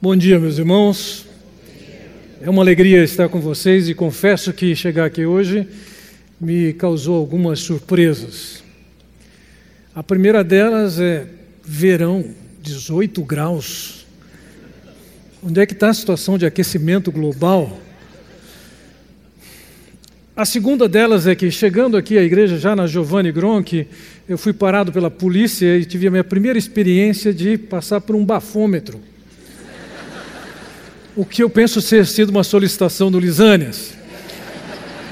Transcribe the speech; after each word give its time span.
Bom 0.00 0.14
dia, 0.14 0.38
meus 0.38 0.58
irmãos. 0.58 1.26
É 2.40 2.48
uma 2.48 2.62
alegria 2.62 3.02
estar 3.02 3.28
com 3.28 3.40
vocês 3.40 3.88
e 3.88 3.94
confesso 3.94 4.52
que 4.52 4.76
chegar 4.76 5.06
aqui 5.06 5.26
hoje 5.26 5.66
me 6.40 6.72
causou 6.72 7.16
algumas 7.16 7.58
surpresas. 7.58 8.62
A 9.92 10.00
primeira 10.00 10.44
delas 10.44 11.00
é 11.00 11.26
verão, 11.64 12.24
18 12.62 13.24
graus. 13.24 14.06
Onde 15.42 15.60
é 15.60 15.66
que 15.66 15.72
está 15.72 15.88
a 15.88 15.94
situação 15.94 16.38
de 16.38 16.46
aquecimento 16.46 17.10
global? 17.10 17.80
A 20.36 20.44
segunda 20.44 20.88
delas 20.88 21.26
é 21.26 21.34
que, 21.34 21.50
chegando 21.50 21.96
aqui 21.96 22.16
à 22.16 22.22
igreja, 22.22 22.56
já 22.56 22.76
na 22.76 22.86
Giovanni 22.86 23.32
Gronchi, 23.32 23.88
eu 24.28 24.38
fui 24.38 24.52
parado 24.52 24.92
pela 24.92 25.10
polícia 25.10 25.76
e 25.76 25.84
tive 25.84 26.06
a 26.06 26.10
minha 26.12 26.22
primeira 26.22 26.56
experiência 26.56 27.34
de 27.34 27.58
passar 27.58 28.00
por 28.00 28.14
um 28.14 28.24
bafômetro 28.24 29.00
o 31.18 31.24
que 31.24 31.42
eu 31.42 31.50
penso 31.50 31.80
ser 31.80 32.06
sido 32.06 32.30
uma 32.30 32.44
solicitação 32.44 33.10
do 33.10 33.18
Lisânias. 33.18 33.90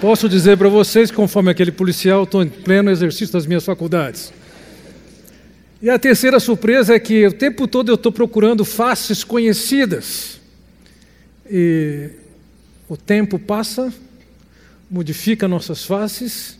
Posso 0.01 0.29
dizer 0.29 0.57
para 0.57 0.69
vocês, 0.69 1.11
conforme 1.11 1.51
aquele 1.51 1.73
policial, 1.73 2.23
estou 2.23 2.45
em 2.45 2.49
pleno 2.49 2.93
exercício 2.93 3.33
das 3.33 3.45
minhas 3.45 3.65
faculdades. 3.65 4.33
E 5.83 5.91
a 5.91 5.99
terceira 5.99 6.39
surpresa 6.39 6.95
é 6.95 7.01
que 7.01 7.27
o 7.27 7.33
tempo 7.33 7.67
todo 7.67 7.91
eu 7.91 7.97
estou 7.97 8.13
procurando 8.13 8.65
faces 8.65 9.25
conhecidas. 9.25 10.39
E 11.51 12.11
o 12.89 12.97
tempo 12.97 13.37
passa, 13.37 13.93
modifica 14.89 15.49
nossas 15.49 15.85
faces 15.85 16.57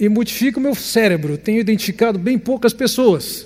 e 0.00 0.08
modifica 0.08 0.58
o 0.58 0.62
meu 0.62 0.74
cérebro. 0.74 1.36
Tenho 1.36 1.60
identificado 1.60 2.18
bem 2.18 2.38
poucas 2.38 2.72
pessoas, 2.72 3.44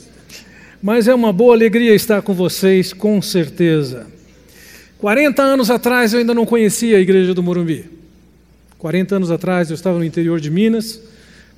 mas 0.81 1.09
é 1.09 1.15
uma 1.15 1.33
boa 1.33 1.57
alegria 1.57 1.93
estar 1.93 2.23
com 2.23 2.35
vocês, 2.35 2.93
com 2.93 3.21
certeza. 3.21 4.18
40 4.99 5.41
anos 5.41 5.71
atrás 5.71 6.13
eu 6.13 6.19
ainda 6.19 6.35
não 6.35 6.45
conhecia 6.45 6.97
a 6.97 7.01
igreja 7.01 7.33
do 7.33 7.43
Morumbi. 7.43 7.85
40 8.79 9.17
anos 9.17 9.31
atrás 9.31 9.71
eu 9.71 9.75
estava 9.75 9.97
no 9.97 10.05
interior 10.05 10.41
de 10.41 10.51
Minas, 10.51 11.01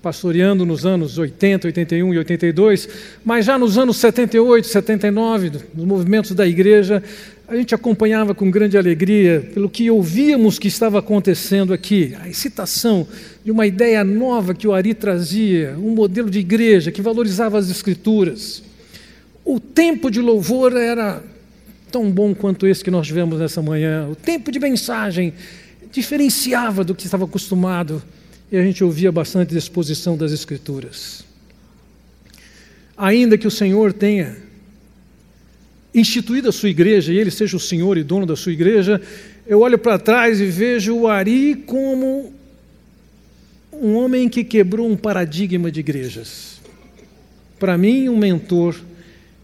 pastoreando 0.03 0.67
nos 0.67 0.85
anos 0.85 1.17
80, 1.17 1.69
81 1.69 2.15
e 2.15 2.19
82, 2.19 2.89
mas 3.25 3.47
já 3.47 3.59
nos 3.59 3.79
anos 3.79 3.97
78, 3.97 4.67
79, 4.67 5.53
nos 5.75 5.85
movimentos 5.87 6.33
da 6.33 6.47
igreja, 6.47 7.03
a 7.49 7.57
gente 7.57 7.75
acompanhava 7.75 8.35
com 8.35 8.51
grande 8.51 8.77
alegria 8.77 9.51
pelo 9.55 9.71
que 9.71 9.91
ouvíamos 9.91 10.59
que 10.59 10.69
estava 10.69 10.99
acontecendo 10.99 11.73
aqui, 11.73 12.15
a 12.23 12.29
excitação 12.29 13.07
de 13.43 13.51
uma 13.51 13.67
ideia 13.67 14.05
nova 14.05 14.55
que 14.55 14.69
o 14.69 14.73
Ari 14.75 14.93
trazia, 14.93 15.77
um 15.79 15.95
modelo 15.95 16.29
de 16.29 16.39
igreja 16.39 16.93
que 16.93 17.01
valorizava 17.01 17.59
as 17.59 17.71
escrituras. 17.71 18.63
O 19.45 19.59
tempo 19.59 20.11
de 20.11 20.21
louvor 20.21 20.77
era 20.77 21.23
tão 21.91 22.11
bom 22.11 22.35
quanto 22.35 22.67
esse 22.67 22.83
que 22.83 22.91
nós 22.91 23.07
tivemos 23.07 23.39
nessa 23.39 23.61
manhã. 23.61 24.09
O 24.09 24.17
tempo 24.17 24.51
de 24.51 24.59
mensagem 24.59 25.33
diferenciava 25.91 26.85
do 26.85 26.95
que 26.95 27.05
estava 27.05 27.25
acostumado 27.25 28.03
e 28.51 28.57
a 28.57 28.63
gente 28.63 28.83
ouvia 28.83 29.13
bastante 29.13 29.57
exposição 29.57 30.17
das 30.17 30.33
Escrituras. 30.33 31.25
Ainda 32.97 33.39
que 33.39 33.47
o 33.47 33.51
Senhor 33.51 33.93
tenha 33.93 34.37
instituído 35.95 36.49
a 36.49 36.53
sua 36.53 36.69
igreja 36.69 37.13
e 37.13 37.19
Ele 37.19 37.31
seja 37.31 37.57
o 37.57 37.61
Senhor 37.61 37.97
e 37.99 38.05
dono 38.05 38.27
da 38.27 38.37
sua 38.37 38.53
igreja, 38.53 39.01
eu 39.47 39.61
olho 39.61 39.79
para 39.79 39.99
trás 39.99 40.41
e 40.41 40.47
vejo 40.47 40.95
o 40.95 41.09
Ari 41.09 41.57
como 41.67 42.33
um 43.73 43.95
homem 43.95 44.29
que 44.29 44.45
quebrou 44.45 44.89
um 44.89 44.97
paradigma 44.97 45.71
de 45.71 45.81
igrejas. 45.81 46.61
Para 47.59 47.79
mim, 47.79 48.09
um 48.09 48.17
mentor. 48.17 48.77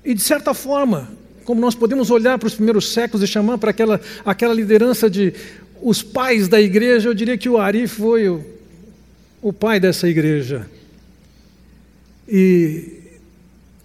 E, 0.04 0.14
de 0.14 0.22
certa 0.22 0.52
forma, 0.54 1.10
como 1.46 1.60
nós 1.60 1.76
podemos 1.76 2.10
olhar 2.10 2.38
para 2.38 2.48
os 2.48 2.56
primeiros 2.56 2.92
séculos 2.92 3.22
e 3.22 3.26
chamar 3.26 3.56
para 3.56 3.70
aquela, 3.70 4.00
aquela 4.24 4.52
liderança 4.52 5.08
de 5.08 5.32
os 5.80 6.02
pais 6.02 6.48
da 6.48 6.60
igreja, 6.60 7.08
eu 7.08 7.14
diria 7.14 7.38
que 7.38 7.48
o 7.48 7.56
Ari 7.56 7.86
foi 7.86 8.28
o, 8.28 8.44
o 9.40 9.52
pai 9.52 9.78
dessa 9.78 10.08
igreja. 10.08 10.68
E, 12.28 12.94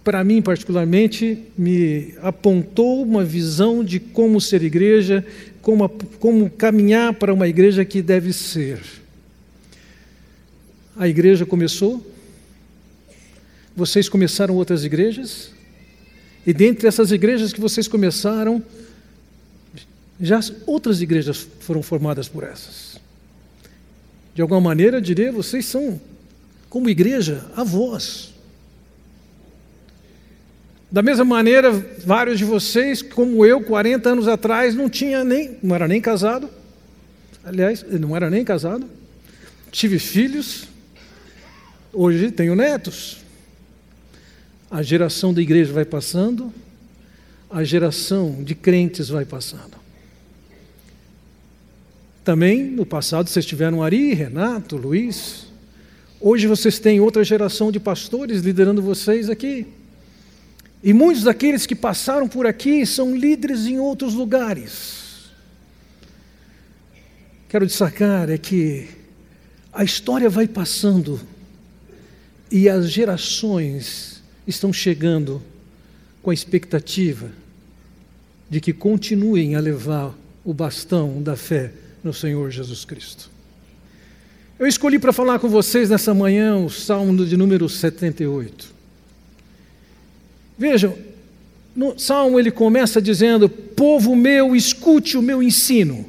para 0.02 0.24
mim, 0.24 0.42
particularmente, 0.42 1.38
me 1.56 2.12
apontou 2.20 3.00
uma 3.04 3.22
visão 3.22 3.84
de 3.84 4.00
como 4.00 4.40
ser 4.40 4.64
igreja, 4.64 5.24
como, 5.60 5.88
como 6.18 6.50
caminhar 6.50 7.14
para 7.14 7.32
uma 7.32 7.46
igreja 7.46 7.84
que 7.84 8.02
deve 8.02 8.32
ser. 8.32 8.80
A 10.96 11.06
igreja 11.06 11.46
começou, 11.46 12.04
vocês 13.76 14.08
começaram 14.08 14.56
outras 14.56 14.84
igrejas, 14.84 15.52
e 16.46 16.52
dentre 16.52 16.88
essas 16.88 17.12
igrejas 17.12 17.52
que 17.52 17.60
vocês 17.60 17.86
começaram, 17.86 18.62
já 20.20 20.40
outras 20.66 21.00
igrejas 21.00 21.46
foram 21.60 21.82
formadas 21.82 22.28
por 22.28 22.42
essas. 22.42 23.00
De 24.34 24.42
alguma 24.42 24.60
maneira, 24.60 24.96
eu 24.96 25.00
diria, 25.00 25.30
vocês 25.30 25.66
são, 25.66 26.00
como 26.68 26.88
igreja, 26.88 27.44
avós. 27.56 28.32
Da 30.90 31.00
mesma 31.00 31.24
maneira, 31.24 31.70
vários 32.04 32.38
de 32.38 32.44
vocês, 32.44 33.02
como 33.02 33.46
eu, 33.46 33.62
40 33.62 34.10
anos 34.10 34.28
atrás, 34.28 34.74
não 34.74 34.90
tinha 34.90 35.22
nem, 35.22 35.56
não 35.62 35.74
era 35.74 35.86
nem 35.86 36.00
casado. 36.00 36.50
Aliás, 37.44 37.84
não 37.88 38.16
era 38.16 38.28
nem 38.28 38.44
casado. 38.44 38.86
Tive 39.70 39.98
filhos. 39.98 40.68
Hoje 41.92 42.30
tenho 42.30 42.54
netos 42.54 43.22
a 44.72 44.82
geração 44.82 45.34
da 45.34 45.42
igreja 45.42 45.70
vai 45.70 45.84
passando, 45.84 46.50
a 47.50 47.62
geração 47.62 48.42
de 48.42 48.54
crentes 48.54 49.10
vai 49.10 49.26
passando. 49.26 49.76
Também 52.24 52.64
no 52.64 52.86
passado 52.86 53.28
vocês 53.28 53.44
tiveram 53.44 53.82
Ari, 53.82 54.14
Renato, 54.14 54.78
Luiz. 54.78 55.46
Hoje 56.18 56.46
vocês 56.46 56.78
têm 56.78 57.00
outra 57.00 57.22
geração 57.22 57.70
de 57.70 57.78
pastores 57.78 58.40
liderando 58.40 58.80
vocês 58.80 59.28
aqui. 59.28 59.66
E 60.82 60.94
muitos 60.94 61.24
daqueles 61.24 61.66
que 61.66 61.74
passaram 61.74 62.26
por 62.26 62.46
aqui 62.46 62.86
são 62.86 63.14
líderes 63.14 63.66
em 63.66 63.78
outros 63.78 64.14
lugares. 64.14 65.30
Quero 67.46 67.66
destacar 67.66 68.30
é 68.30 68.38
que 68.38 68.88
a 69.70 69.84
história 69.84 70.30
vai 70.30 70.48
passando 70.48 71.20
e 72.50 72.70
as 72.70 72.90
gerações 72.90 74.11
estão 74.46 74.72
chegando 74.72 75.42
com 76.22 76.30
a 76.30 76.34
expectativa 76.34 77.30
de 78.48 78.60
que 78.60 78.72
continuem 78.72 79.54
a 79.54 79.60
levar 79.60 80.14
o 80.44 80.52
bastão 80.52 81.22
da 81.22 81.36
fé 81.36 81.72
no 82.02 82.12
Senhor 82.12 82.50
Jesus 82.50 82.84
Cristo. 82.84 83.30
Eu 84.58 84.66
escolhi 84.66 84.98
para 84.98 85.12
falar 85.12 85.38
com 85.38 85.48
vocês 85.48 85.90
nessa 85.90 86.12
manhã 86.12 86.56
o 86.56 86.70
Salmo 86.70 87.24
de 87.24 87.36
número 87.36 87.68
78. 87.68 88.72
Vejam, 90.58 90.96
no 91.74 91.98
Salmo 91.98 92.38
ele 92.38 92.50
começa 92.50 93.00
dizendo: 93.00 93.48
Povo 93.48 94.14
meu, 94.14 94.54
escute 94.54 95.16
o 95.16 95.22
meu 95.22 95.42
ensino. 95.42 96.06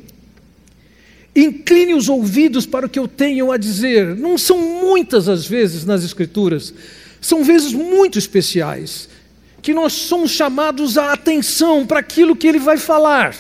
Incline 1.36 1.96
os 1.96 2.10
ouvidos 2.10 2.66
para 2.66 2.86
o 2.86 2.90
que 2.90 3.00
eu 3.00 3.08
tenho 3.08 3.52
a 3.52 3.58
dizer. 3.58 4.16
Não 4.16 4.38
são 4.38 4.60
muitas 4.60 5.28
as 5.28 5.48
vezes 5.48 5.84
nas 5.86 6.04
Escrituras 6.04 6.74
são 7.24 7.42
vezes 7.42 7.72
muito 7.72 8.20
especiais, 8.20 9.08
que 9.62 9.74
nós 9.74 9.94
somos 9.94 10.32
chamados 10.32 10.98
à 10.98 11.14
atenção 11.14 11.88
para 11.88 12.00
aquilo 12.00 12.36
que 12.36 12.46
ele 12.46 12.60
vai 12.60 12.78
falar. 12.78 13.34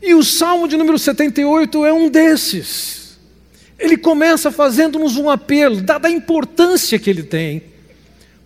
E 0.00 0.14
o 0.14 0.22
Salmo 0.22 0.68
de 0.68 0.76
número 0.76 0.98
78 0.98 1.84
é 1.84 1.92
um 1.92 2.08
desses. 2.08 3.18
Ele 3.76 3.96
começa 3.96 4.52
fazendo-nos 4.52 5.16
um 5.16 5.28
apelo, 5.28 5.80
dada 5.80 6.06
a 6.06 6.10
importância 6.10 6.96
que 6.96 7.10
ele 7.10 7.24
tem, 7.24 7.64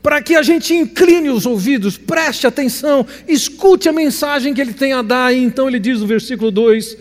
para 0.03 0.22
que 0.22 0.34
a 0.34 0.42
gente 0.42 0.72
incline 0.72 1.28
os 1.28 1.44
ouvidos, 1.44 1.98
preste 1.98 2.47
atenção, 2.47 3.06
escute 3.28 3.91
a 3.91 3.92
mensagem 3.92 4.54
que 4.54 4.60
ele 4.60 4.72
tem 4.72 4.95
a 4.95 5.03
dar. 5.03 5.34
E 5.34 5.45
então 5.45 5.68
ele 5.68 5.78
diz 5.78 6.01
no 6.01 6.06
versículo 6.06 6.51
2: 6.51 6.97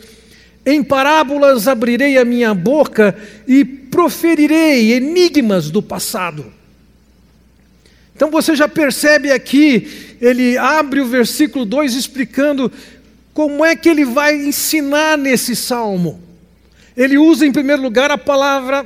Em 0.70 0.84
parábolas 0.84 1.68
abrirei 1.68 2.16
a 2.20 2.24
minha 2.24 2.54
boca 2.54 3.18
e 3.48 3.66
proferirei 3.66 4.94
enigmas 4.94 5.72
do 5.72 5.82
passado. 5.82 6.46
Então 8.16 8.30
você 8.30 8.56
já 8.56 8.68
percebe 8.68 9.32
aqui, 9.32 10.16
ele 10.22 10.60
abre 10.60 11.02
o 11.02 11.08
versículo 11.08 11.66
2 11.66 11.96
explicando 11.96 12.72
como 13.34 13.66
é 13.66 13.76
que 13.76 13.90
ele 13.90 14.06
vai 14.06 14.36
ensinar 14.36 15.18
nesse 15.18 15.56
salmo. 15.56 16.22
Ele 16.96 17.18
usa 17.18 17.48
em 17.48 17.52
primeiro 17.52 17.82
lugar 17.82 18.12
a 18.12 18.18
palavra 18.18 18.86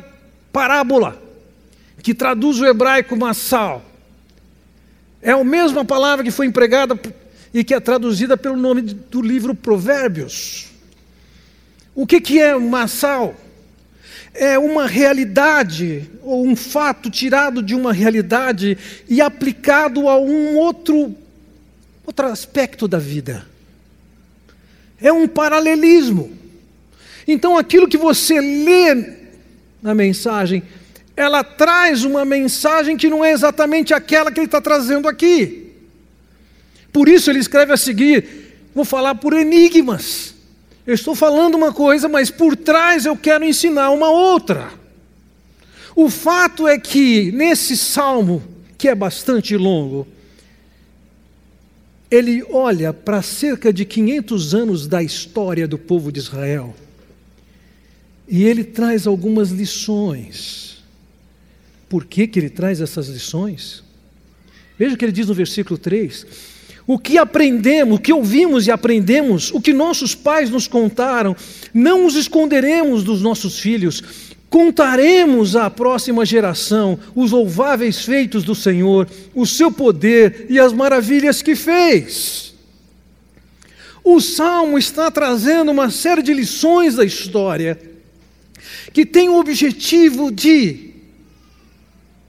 parábola, 0.53 1.21
que 2.01 2.13
traduz 2.13 2.61
o 2.61 2.65
hebraico 2.65 3.17
massal. 3.17 3.83
É 5.21 5.31
a 5.31 5.43
mesma 5.43 5.83
palavra 5.83 6.23
que 6.23 6.31
foi 6.31 6.45
empregada 6.45 6.97
e 7.53 7.61
que 7.61 7.73
é 7.73 7.79
traduzida 7.81 8.37
pelo 8.37 8.55
nome 8.55 8.83
do 8.83 9.21
livro 9.21 9.53
Provérbios. 9.53 10.71
O 11.95 12.07
que, 12.07 12.19
que 12.19 12.39
é 12.39 12.55
massal? 12.57 13.35
é 14.33 14.57
uma 14.57 14.87
realidade 14.87 16.09
ou 16.23 16.45
um 16.47 16.55
fato 16.55 17.09
tirado 17.09 17.61
de 17.61 17.75
uma 17.75 17.93
realidade 17.93 18.77
e 19.07 19.21
aplicado 19.21 20.09
a 20.09 20.19
um 20.19 20.57
outro 20.57 21.15
outro 22.05 22.27
aspecto 22.27 22.87
da 22.87 22.99
vida. 22.99 23.45
É 24.99 25.11
um 25.11 25.27
paralelismo. 25.27 26.31
Então, 27.25 27.57
aquilo 27.57 27.87
que 27.87 27.97
você 27.97 28.41
lê 28.41 29.15
na 29.81 29.95
mensagem, 29.95 30.63
ela 31.15 31.43
traz 31.43 32.03
uma 32.03 32.25
mensagem 32.25 32.97
que 32.97 33.09
não 33.09 33.23
é 33.23 33.31
exatamente 33.31 33.93
aquela 33.93 34.31
que 34.31 34.39
ele 34.39 34.47
está 34.47 34.59
trazendo 34.59 35.07
aqui. 35.07 35.71
Por 36.91 37.07
isso 37.07 37.29
ele 37.29 37.39
escreve 37.39 37.71
a 37.71 37.77
seguir: 37.77 38.57
vou 38.75 38.83
falar 38.83 39.15
por 39.15 39.33
enigmas. 39.33 40.32
Eu 40.85 40.93
estou 40.93 41.15
falando 41.15 41.55
uma 41.55 41.71
coisa, 41.71 42.09
mas 42.09 42.29
por 42.29 42.55
trás 42.55 43.05
eu 43.05 43.15
quero 43.15 43.45
ensinar 43.45 43.89
uma 43.91 44.09
outra. 44.09 44.71
O 45.95 46.09
fato 46.09 46.67
é 46.67 46.77
que 46.77 47.31
nesse 47.31 47.77
salmo, 47.77 48.43
que 48.77 48.87
é 48.87 48.95
bastante 48.95 49.55
longo, 49.55 50.07
ele 52.11 52.43
olha 52.49 52.91
para 52.91 53.21
cerca 53.21 53.71
de 53.71 53.85
500 53.85 54.53
anos 54.53 54.87
da 54.87 55.01
história 55.01 55.67
do 55.67 55.77
povo 55.77 56.11
de 56.11 56.19
Israel 56.19 56.75
e 58.27 58.43
ele 58.43 58.63
traz 58.63 59.07
algumas 59.07 59.49
lições. 59.49 60.83
Por 61.87 62.05
que, 62.05 62.27
que 62.27 62.39
ele 62.39 62.49
traz 62.49 62.81
essas 62.81 63.07
lições? 63.07 63.83
Veja 64.77 64.95
o 64.95 64.97
que 64.97 65.05
ele 65.05 65.11
diz 65.11 65.27
no 65.27 65.33
versículo 65.33 65.77
3: 65.77 66.25
o 66.85 66.99
que 66.99 67.17
aprendemos, 67.17 67.97
o 67.97 68.01
que 68.01 68.11
ouvimos 68.11 68.67
e 68.67 68.71
aprendemos, 68.71 69.51
o 69.51 69.61
que 69.61 69.73
nossos 69.73 70.13
pais 70.13 70.49
nos 70.49 70.67
contaram, 70.67 71.35
não 71.73 72.05
os 72.05 72.15
esconderemos 72.15 73.03
dos 73.03 73.21
nossos 73.21 73.59
filhos, 73.59 74.03
contaremos 74.49 75.55
à 75.55 75.69
próxima 75.69 76.25
geração 76.25 76.99
os 77.15 77.31
louváveis 77.31 78.03
feitos 78.03 78.43
do 78.43 78.53
Senhor, 78.53 79.09
o 79.33 79.45
seu 79.45 79.71
poder 79.71 80.45
e 80.49 80.59
as 80.59 80.73
maravilhas 80.73 81.41
que 81.41 81.55
fez. 81.55 82.53
O 84.03 84.19
salmo 84.19 84.77
está 84.77 85.09
trazendo 85.09 85.71
uma 85.71 85.89
série 85.89 86.21
de 86.21 86.33
lições 86.33 86.95
da 86.95 87.05
história 87.05 87.79
que 88.91 89.05
tem 89.05 89.29
o 89.29 89.39
objetivo 89.39 90.29
de 90.29 90.91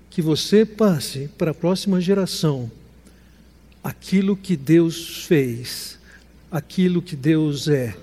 que 0.09 0.23
você 0.23 0.65
passe 0.65 1.29
para 1.37 1.51
a 1.51 1.55
próxima 1.55 2.01
geração 2.01 2.71
aquilo 3.85 4.35
que 4.35 4.57
Deus 4.57 5.27
fez, 5.27 5.99
aquilo 6.51 7.03
que 7.03 7.15
Deus 7.15 7.69
é, 7.69 7.95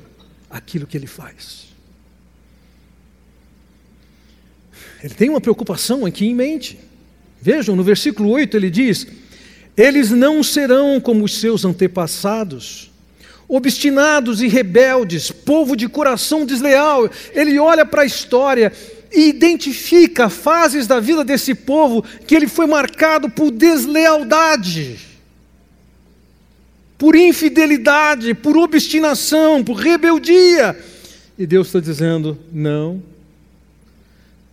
aquilo 0.47 0.85
que 0.85 0.95
Ele 0.95 1.07
faz. 1.07 1.71
Ele 5.03 5.15
tem 5.15 5.29
uma 5.29 5.41
preocupação 5.41 6.05
aqui 6.05 6.27
em 6.27 6.35
mente. 6.35 6.77
Vejam, 7.41 7.75
no 7.75 7.83
versículo 7.83 8.29
8 8.29 8.55
ele 8.55 8.69
diz: 8.69 9.07
Eles 9.75 10.11
não 10.11 10.43
serão 10.43 11.01
como 11.01 11.25
os 11.25 11.39
seus 11.39 11.65
antepassados, 11.65 12.91
obstinados 13.47 14.43
e 14.43 14.47
rebeldes, 14.47 15.31
povo 15.31 15.75
de 15.75 15.89
coração 15.89 16.45
desleal. 16.45 17.09
Ele 17.33 17.57
olha 17.57 17.83
para 17.83 18.03
a 18.03 18.05
história 18.05 18.71
e 19.11 19.27
identifica 19.29 20.29
fases 20.29 20.85
da 20.85 20.99
vida 20.99 21.25
desse 21.25 21.55
povo 21.55 22.05
que 22.27 22.35
ele 22.35 22.47
foi 22.47 22.67
marcado 22.67 23.27
por 23.27 23.49
deslealdade 23.49 25.10
por 27.01 27.15
infidelidade, 27.15 28.35
por 28.35 28.55
obstinação, 28.55 29.63
por 29.63 29.73
rebeldia. 29.73 30.77
E 31.35 31.47
Deus 31.47 31.65
está 31.65 31.79
dizendo: 31.79 32.37
não, 32.53 33.01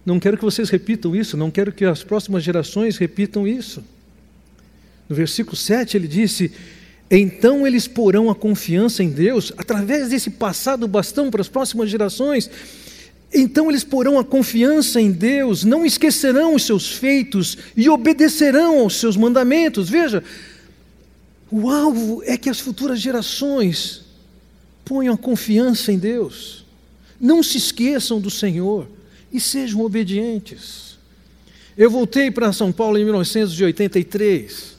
não 0.05 0.19
quero 0.19 0.39
que 0.39 0.45
vocês 0.45 0.71
repitam 0.71 1.15
isso, 1.15 1.37
não 1.37 1.51
quero 1.51 1.71
que 1.71 1.85
as 1.85 2.03
próximas 2.03 2.43
gerações 2.43 2.97
repitam 2.97 3.47
isso. 3.47 3.85
No 5.07 5.15
versículo 5.15 5.59
7 5.59 5.99
ele 5.99 6.09
disse: 6.09 6.51
Então 7.11 7.67
eles 7.67 7.87
porão 7.87 8.31
a 8.31 8.35
confiança 8.35 9.03
em 9.03 9.11
Deus, 9.11 9.53
através 9.59 10.09
desse 10.09 10.31
passado 10.31 10.89
bastão 10.89 11.31
para 11.31 11.43
as 11.43 11.49
próximas 11.49 11.91
gerações. 11.91 12.51
Então 13.31 13.69
eles 13.69 13.85
porão 13.85 14.19
a 14.19 14.25
confiança 14.25 14.99
em 14.99 15.13
Deus, 15.13 15.65
não 15.65 15.85
esquecerão 15.85 16.55
os 16.55 16.65
seus 16.65 16.91
feitos 16.91 17.59
e 17.77 17.91
obedecerão 17.91 18.79
aos 18.79 18.97
seus 18.97 19.19
mandamentos. 19.19 19.91
Veja, 19.91 20.25
o 21.51 21.71
alvo 21.71 22.23
é 22.25 22.37
que 22.37 22.51
as 22.51 22.61
futuras 22.61 23.01
gerações 23.01 24.03
ponham 24.85 25.17
confiança 25.17 25.93
em 25.93 25.99
Deus, 25.99 26.65
não 27.21 27.43
se 27.43 27.59
esqueçam 27.59 28.21
do 28.21 28.31
Senhor 28.31 28.87
e 29.33 29.41
sejam 29.41 29.81
obedientes. 29.81 30.99
Eu 31.77 31.91
voltei 31.91 32.31
para 32.31 32.53
São 32.53 32.73
Paulo 32.73 32.99
em 32.99 33.05
1983. 33.05 34.77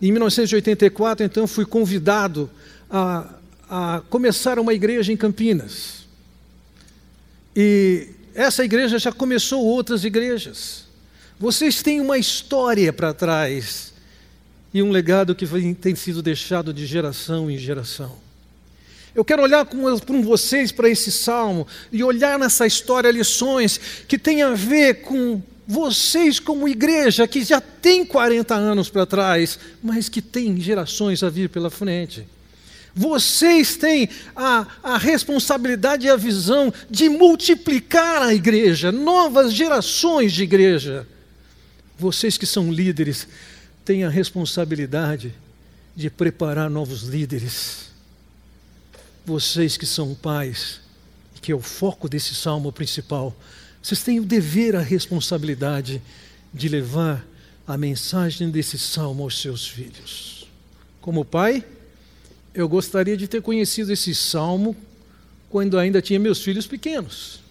Em 0.00 0.10
1984, 0.10 1.24
então, 1.24 1.46
fui 1.46 1.64
convidado 1.64 2.50
a, 2.90 3.34
a 3.68 4.02
começar 4.10 4.58
uma 4.58 4.74
igreja 4.74 5.12
em 5.12 5.16
Campinas. 5.16 6.06
E 7.54 8.08
essa 8.34 8.64
igreja 8.64 8.98
já 8.98 9.12
começou 9.12 9.64
outras 9.64 10.04
igrejas. 10.04 10.86
Vocês 11.38 11.82
têm 11.82 12.00
uma 12.00 12.18
história 12.18 12.92
para 12.92 13.14
trás 13.14 13.91
e 14.72 14.82
um 14.82 14.90
legado 14.90 15.34
que 15.34 15.46
tem 15.74 15.94
sido 15.94 16.22
deixado 16.22 16.72
de 16.72 16.86
geração 16.86 17.50
em 17.50 17.58
geração. 17.58 18.16
Eu 19.14 19.24
quero 19.24 19.42
olhar 19.42 19.66
com, 19.66 19.98
com 20.00 20.22
vocês 20.22 20.72
para 20.72 20.88
esse 20.88 21.12
salmo 21.12 21.66
e 21.90 22.02
olhar 22.02 22.38
nessa 22.38 22.66
história 22.66 23.10
lições 23.10 23.78
que 24.08 24.18
tem 24.18 24.42
a 24.42 24.54
ver 24.54 25.02
com 25.02 25.42
vocês, 25.66 26.40
como 26.40 26.66
igreja, 26.66 27.28
que 27.28 27.44
já 27.44 27.60
tem 27.60 28.04
40 28.04 28.54
anos 28.54 28.88
para 28.88 29.06
trás, 29.06 29.58
mas 29.82 30.08
que 30.08 30.22
tem 30.22 30.58
gerações 30.60 31.22
a 31.22 31.28
vir 31.28 31.50
pela 31.50 31.70
frente. 31.70 32.26
Vocês 32.94 33.76
têm 33.76 34.08
a, 34.34 34.66
a 34.82 34.98
responsabilidade 34.98 36.06
e 36.06 36.10
a 36.10 36.16
visão 36.16 36.72
de 36.90 37.08
multiplicar 37.08 38.22
a 38.22 38.34
igreja, 38.34 38.92
novas 38.92 39.52
gerações 39.52 40.32
de 40.32 40.42
igreja. 40.42 41.06
Vocês 41.98 42.36
que 42.36 42.46
são 42.46 42.72
líderes, 42.72 43.26
tem 43.84 44.04
a 44.04 44.08
responsabilidade 44.08 45.34
de 45.94 46.08
preparar 46.08 46.70
novos 46.70 47.02
líderes. 47.02 47.90
Vocês 49.24 49.76
que 49.76 49.86
são 49.86 50.14
pais, 50.14 50.80
que 51.40 51.52
é 51.52 51.54
o 51.54 51.60
foco 51.60 52.08
desse 52.08 52.34
salmo 52.34 52.72
principal, 52.72 53.36
vocês 53.82 54.02
têm 54.02 54.20
o 54.20 54.24
dever, 54.24 54.76
a 54.76 54.80
responsabilidade 54.80 56.00
de 56.54 56.68
levar 56.68 57.26
a 57.66 57.76
mensagem 57.76 58.50
desse 58.50 58.78
salmo 58.78 59.24
aos 59.24 59.40
seus 59.40 59.66
filhos. 59.66 60.46
Como 61.00 61.24
pai, 61.24 61.64
eu 62.54 62.68
gostaria 62.68 63.16
de 63.16 63.26
ter 63.26 63.42
conhecido 63.42 63.92
esse 63.92 64.14
salmo 64.14 64.76
quando 65.48 65.78
ainda 65.78 66.00
tinha 66.00 66.18
meus 66.18 66.42
filhos 66.42 66.66
pequenos. 66.66 67.41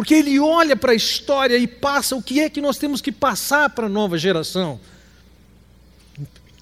Porque 0.00 0.14
ele 0.14 0.40
olha 0.40 0.74
para 0.74 0.92
a 0.92 0.94
história 0.94 1.58
e 1.58 1.66
passa 1.66 2.16
o 2.16 2.22
que 2.22 2.40
é 2.40 2.48
que 2.48 2.62
nós 2.62 2.78
temos 2.78 3.02
que 3.02 3.12
passar 3.12 3.68
para 3.68 3.84
a 3.84 3.88
nova 3.90 4.16
geração. 4.16 4.80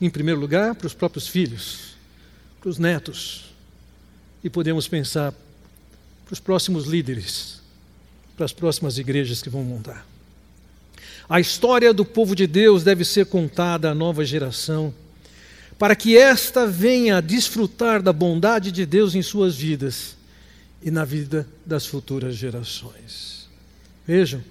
Em 0.00 0.10
primeiro 0.10 0.40
lugar, 0.40 0.74
para 0.74 0.88
os 0.88 0.92
próprios 0.92 1.28
filhos, 1.28 1.94
para 2.60 2.68
os 2.68 2.78
netos. 2.78 3.54
E 4.42 4.50
podemos 4.50 4.88
pensar 4.88 5.32
para 6.24 6.32
os 6.32 6.40
próximos 6.40 6.86
líderes, 6.86 7.60
para 8.34 8.44
as 8.44 8.52
próximas 8.52 8.98
igrejas 8.98 9.40
que 9.40 9.48
vão 9.48 9.62
montar. 9.62 10.04
A 11.28 11.38
história 11.38 11.94
do 11.94 12.04
povo 12.04 12.34
de 12.34 12.44
Deus 12.44 12.82
deve 12.82 13.04
ser 13.04 13.26
contada 13.26 13.88
à 13.88 13.94
nova 13.94 14.24
geração, 14.24 14.92
para 15.78 15.94
que 15.94 16.18
esta 16.18 16.66
venha 16.66 17.18
a 17.18 17.20
desfrutar 17.20 18.02
da 18.02 18.12
bondade 18.12 18.72
de 18.72 18.84
Deus 18.84 19.14
em 19.14 19.22
suas 19.22 19.54
vidas 19.54 20.17
e 20.82 20.90
na 20.90 21.04
vida 21.04 21.46
das 21.64 21.86
futuras 21.86 22.34
gerações. 22.34 23.48
Vejam, 24.06 24.42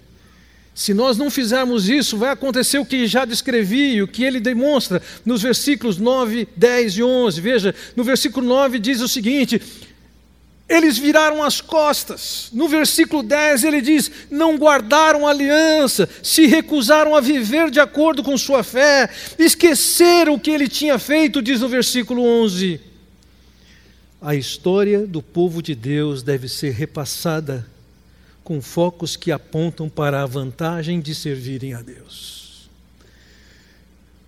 se 0.75 0.93
nós 0.93 1.17
não 1.17 1.31
fizermos 1.31 1.89
isso, 1.89 2.17
vai 2.17 2.29
acontecer 2.29 2.77
o 2.77 2.85
que 2.85 3.07
já 3.07 3.25
descrevi, 3.25 4.01
o 4.01 4.07
que 4.07 4.23
ele 4.23 4.39
demonstra 4.39 5.01
nos 5.25 5.41
versículos 5.41 5.97
9, 5.97 6.47
10 6.55 6.97
e 6.97 7.03
11. 7.03 7.41
Veja, 7.41 7.75
no 7.95 8.03
versículo 8.03 8.45
9 8.45 8.77
diz 8.77 9.01
o 9.01 9.07
seguinte: 9.07 9.59
eles 10.69 10.97
viraram 10.97 11.41
as 11.41 11.61
costas. 11.61 12.49
No 12.51 12.67
versículo 12.67 13.23
10 13.23 13.63
ele 13.63 13.81
diz: 13.81 14.11
não 14.29 14.57
guardaram 14.57 15.25
aliança, 15.25 16.07
se 16.21 16.45
recusaram 16.45 17.15
a 17.15 17.21
viver 17.21 17.71
de 17.71 17.79
acordo 17.79 18.21
com 18.21 18.37
sua 18.37 18.63
fé, 18.63 19.09
esqueceram 19.39 20.35
o 20.35 20.39
que 20.39 20.51
ele 20.51 20.67
tinha 20.67 20.99
feito, 20.99 21.41
diz 21.41 21.61
no 21.61 21.69
versículo 21.69 22.21
11. 22.21 22.81
A 24.21 24.35
história 24.35 25.05
do 25.05 25.21
povo 25.21 25.61
de 25.61 25.75
Deus 25.75 26.23
deve 26.23 26.49
ser 26.49 26.71
repassada 26.71 27.67
com 28.43 28.61
focos 28.61 29.15
que 29.15 29.31
apontam 29.31 29.89
para 29.89 30.23
a 30.23 30.25
vantagem 30.25 30.99
de 30.99 31.13
servirem 31.13 31.73
a 31.73 31.81
Deus. 31.81 32.69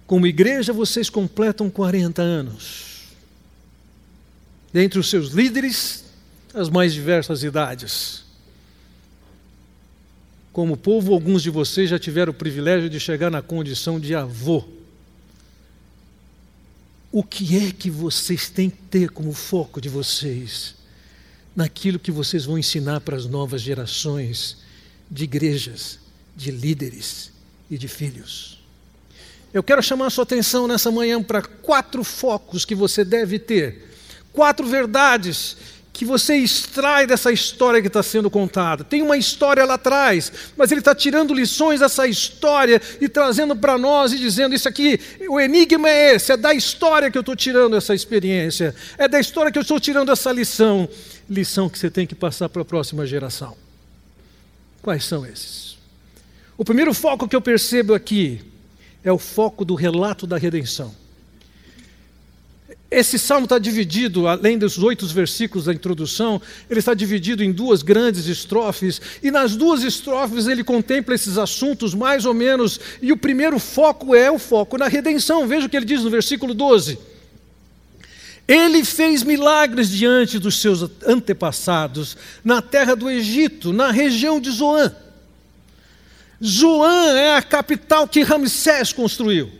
Como 0.05 0.27
igreja, 0.27 0.73
vocês 0.73 1.09
completam 1.09 1.69
40 1.69 2.21
anos. 2.21 2.89
Dentre 4.71 4.99
os 4.99 5.09
seus 5.09 5.29
líderes, 5.29 6.05
as 6.53 6.69
mais 6.69 6.93
diversas 6.93 7.43
idades. 7.43 8.23
Como 10.51 10.75
povo, 10.75 11.13
alguns 11.13 11.41
de 11.41 11.49
vocês 11.49 11.89
já 11.89 11.97
tiveram 11.97 12.31
o 12.31 12.35
privilégio 12.35 12.89
de 12.89 12.99
chegar 12.99 13.31
na 13.31 13.41
condição 13.41 13.99
de 13.99 14.13
avô. 14.13 14.65
O 17.11 17.23
que 17.23 17.57
é 17.57 17.71
que 17.71 17.89
vocês 17.89 18.49
têm 18.49 18.69
que 18.69 18.77
ter 18.89 19.09
como 19.09 19.33
foco 19.33 19.81
de 19.81 19.89
vocês 19.89 20.75
naquilo 21.55 21.99
que 21.99 22.11
vocês 22.11 22.45
vão 22.45 22.57
ensinar 22.57 23.01
para 23.01 23.17
as 23.17 23.25
novas 23.25 23.61
gerações 23.61 24.57
de 25.09 25.23
igrejas, 25.23 25.99
de 26.35 26.51
líderes 26.51 27.31
e 27.69 27.77
de 27.77 27.87
filhos. 27.87 28.63
Eu 29.51 29.63
quero 29.63 29.81
chamar 29.81 30.07
a 30.07 30.09
sua 30.11 30.23
atenção 30.23 30.67
nessa 30.67 30.91
manhã 30.91 31.21
para 31.23 31.41
quatro 31.41 32.03
focos 32.03 32.63
que 32.63 32.75
você 32.75 33.03
deve 33.03 33.39
ter, 33.39 33.89
quatro 34.31 34.67
verdades 34.67 35.57
que 35.99 36.05
você 36.05 36.37
extrai 36.37 37.05
dessa 37.05 37.29
história 37.29 37.81
que 37.81 37.87
está 37.87 38.01
sendo 38.01 38.29
contada. 38.29 38.85
Tem 38.85 39.01
uma 39.01 39.17
história 39.17 39.65
lá 39.65 39.73
atrás, 39.73 40.31
mas 40.55 40.71
ele 40.71 40.79
está 40.79 40.95
tirando 40.95 41.33
lições 41.33 41.81
dessa 41.81 42.07
história 42.07 42.81
e 43.01 43.09
trazendo 43.09 43.53
para 43.53 43.77
nós 43.77 44.13
e 44.13 44.17
dizendo: 44.17 44.55
Isso 44.55 44.69
aqui, 44.69 44.97
o 45.27 45.37
enigma 45.41 45.89
é 45.89 46.15
esse, 46.15 46.31
é 46.31 46.37
da 46.37 46.53
história 46.53 47.11
que 47.11 47.17
eu 47.17 47.19
estou 47.19 47.35
tirando 47.35 47.75
essa 47.75 47.93
experiência, 47.93 48.73
é 48.97 49.09
da 49.09 49.19
história 49.19 49.51
que 49.51 49.57
eu 49.57 49.61
estou 49.61 49.77
tirando 49.77 50.09
essa 50.09 50.31
lição. 50.31 50.87
Lição 51.29 51.67
que 51.67 51.77
você 51.77 51.91
tem 51.91 52.07
que 52.07 52.15
passar 52.15 52.47
para 52.47 52.61
a 52.61 52.65
próxima 52.65 53.05
geração. 53.05 53.57
Quais 54.81 55.03
são 55.03 55.25
esses? 55.25 55.77
O 56.57 56.63
primeiro 56.63 56.93
foco 56.93 57.27
que 57.27 57.35
eu 57.35 57.41
percebo 57.41 57.93
aqui 57.93 58.39
é 59.03 59.11
o 59.11 59.17
foco 59.17 59.65
do 59.65 59.75
relato 59.75 60.25
da 60.25 60.37
redenção. 60.37 60.95
Esse 62.91 63.19
salmo 63.19 63.43
está 63.43 63.59
dividido, 63.59 64.27
além 64.27 64.57
dos 64.57 64.79
oito 64.79 65.05
versículos 65.05 65.65
da 65.65 65.73
introdução, 65.73 66.41
ele 66.67 66.79
está 66.79 66.95
dividido 66.95 67.43
em 67.43 67.51
duas 67.51 67.83
grandes 67.83 68.25
estrofes, 68.25 68.99
e 69.21 69.29
nas 69.29 69.55
duas 69.55 69.83
estrofes 69.83 70.47
ele 70.47 70.63
contempla 70.63 71.13
esses 71.13 71.37
assuntos 71.37 71.93
mais 71.93 72.25
ou 72.25 72.33
menos, 72.33 72.79
e 72.99 73.11
o 73.11 73.17
primeiro 73.17 73.59
foco 73.59 74.15
é 74.15 74.31
o 74.31 74.39
foco 74.39 74.75
na 74.75 74.87
redenção. 74.87 75.47
Veja 75.47 75.67
o 75.67 75.69
que 75.69 75.77
ele 75.77 75.85
diz 75.85 76.03
no 76.03 76.09
versículo 76.09 76.55
12. 76.55 76.97
Ele 78.47 78.83
fez 78.83 79.21
milagres 79.21 79.91
diante 79.91 80.39
dos 80.39 80.59
seus 80.59 80.89
antepassados 81.05 82.17
na 82.43 82.59
terra 82.59 82.95
do 82.95 83.07
Egito, 83.07 83.71
na 83.71 83.91
região 83.91 84.41
de 84.41 84.49
Zoan. 84.49 84.95
Zoan 86.43 87.15
é 87.15 87.35
a 87.35 87.41
capital 87.43 88.07
que 88.07 88.23
Ramsés 88.23 88.91
construiu. 88.91 89.51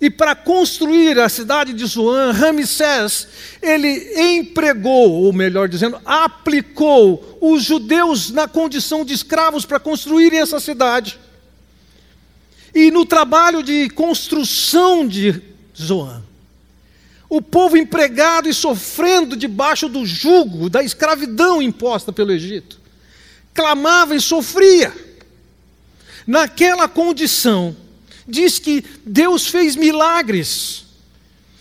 E 0.00 0.08
para 0.08 0.34
construir 0.34 1.18
a 1.18 1.28
cidade 1.28 1.74
de 1.74 1.84
Zoan, 1.84 2.32
Ramsés, 2.32 3.28
ele 3.60 4.38
empregou, 4.38 5.12
ou 5.24 5.32
melhor 5.32 5.68
dizendo, 5.68 6.00
aplicou 6.06 7.38
os 7.40 7.62
judeus 7.62 8.30
na 8.30 8.48
condição 8.48 9.04
de 9.04 9.12
escravos 9.12 9.66
para 9.66 9.78
construírem 9.78 10.40
essa 10.40 10.58
cidade. 10.58 11.20
E 12.74 12.90
no 12.90 13.04
trabalho 13.04 13.62
de 13.62 13.90
construção 13.90 15.06
de 15.06 15.42
Zoan, 15.76 16.22
o 17.28 17.42
povo 17.42 17.76
empregado 17.76 18.48
e 18.48 18.54
sofrendo 18.54 19.36
debaixo 19.36 19.86
do 19.88 20.06
jugo 20.06 20.70
da 20.70 20.82
escravidão 20.82 21.60
imposta 21.60 22.10
pelo 22.10 22.32
Egito, 22.32 22.80
clamava 23.52 24.16
e 24.16 24.20
sofria. 24.20 24.92
Naquela 26.26 26.88
condição, 26.88 27.76
diz 28.30 28.58
que 28.58 28.84
Deus 29.04 29.46
fez 29.46 29.76
milagres. 29.76 30.84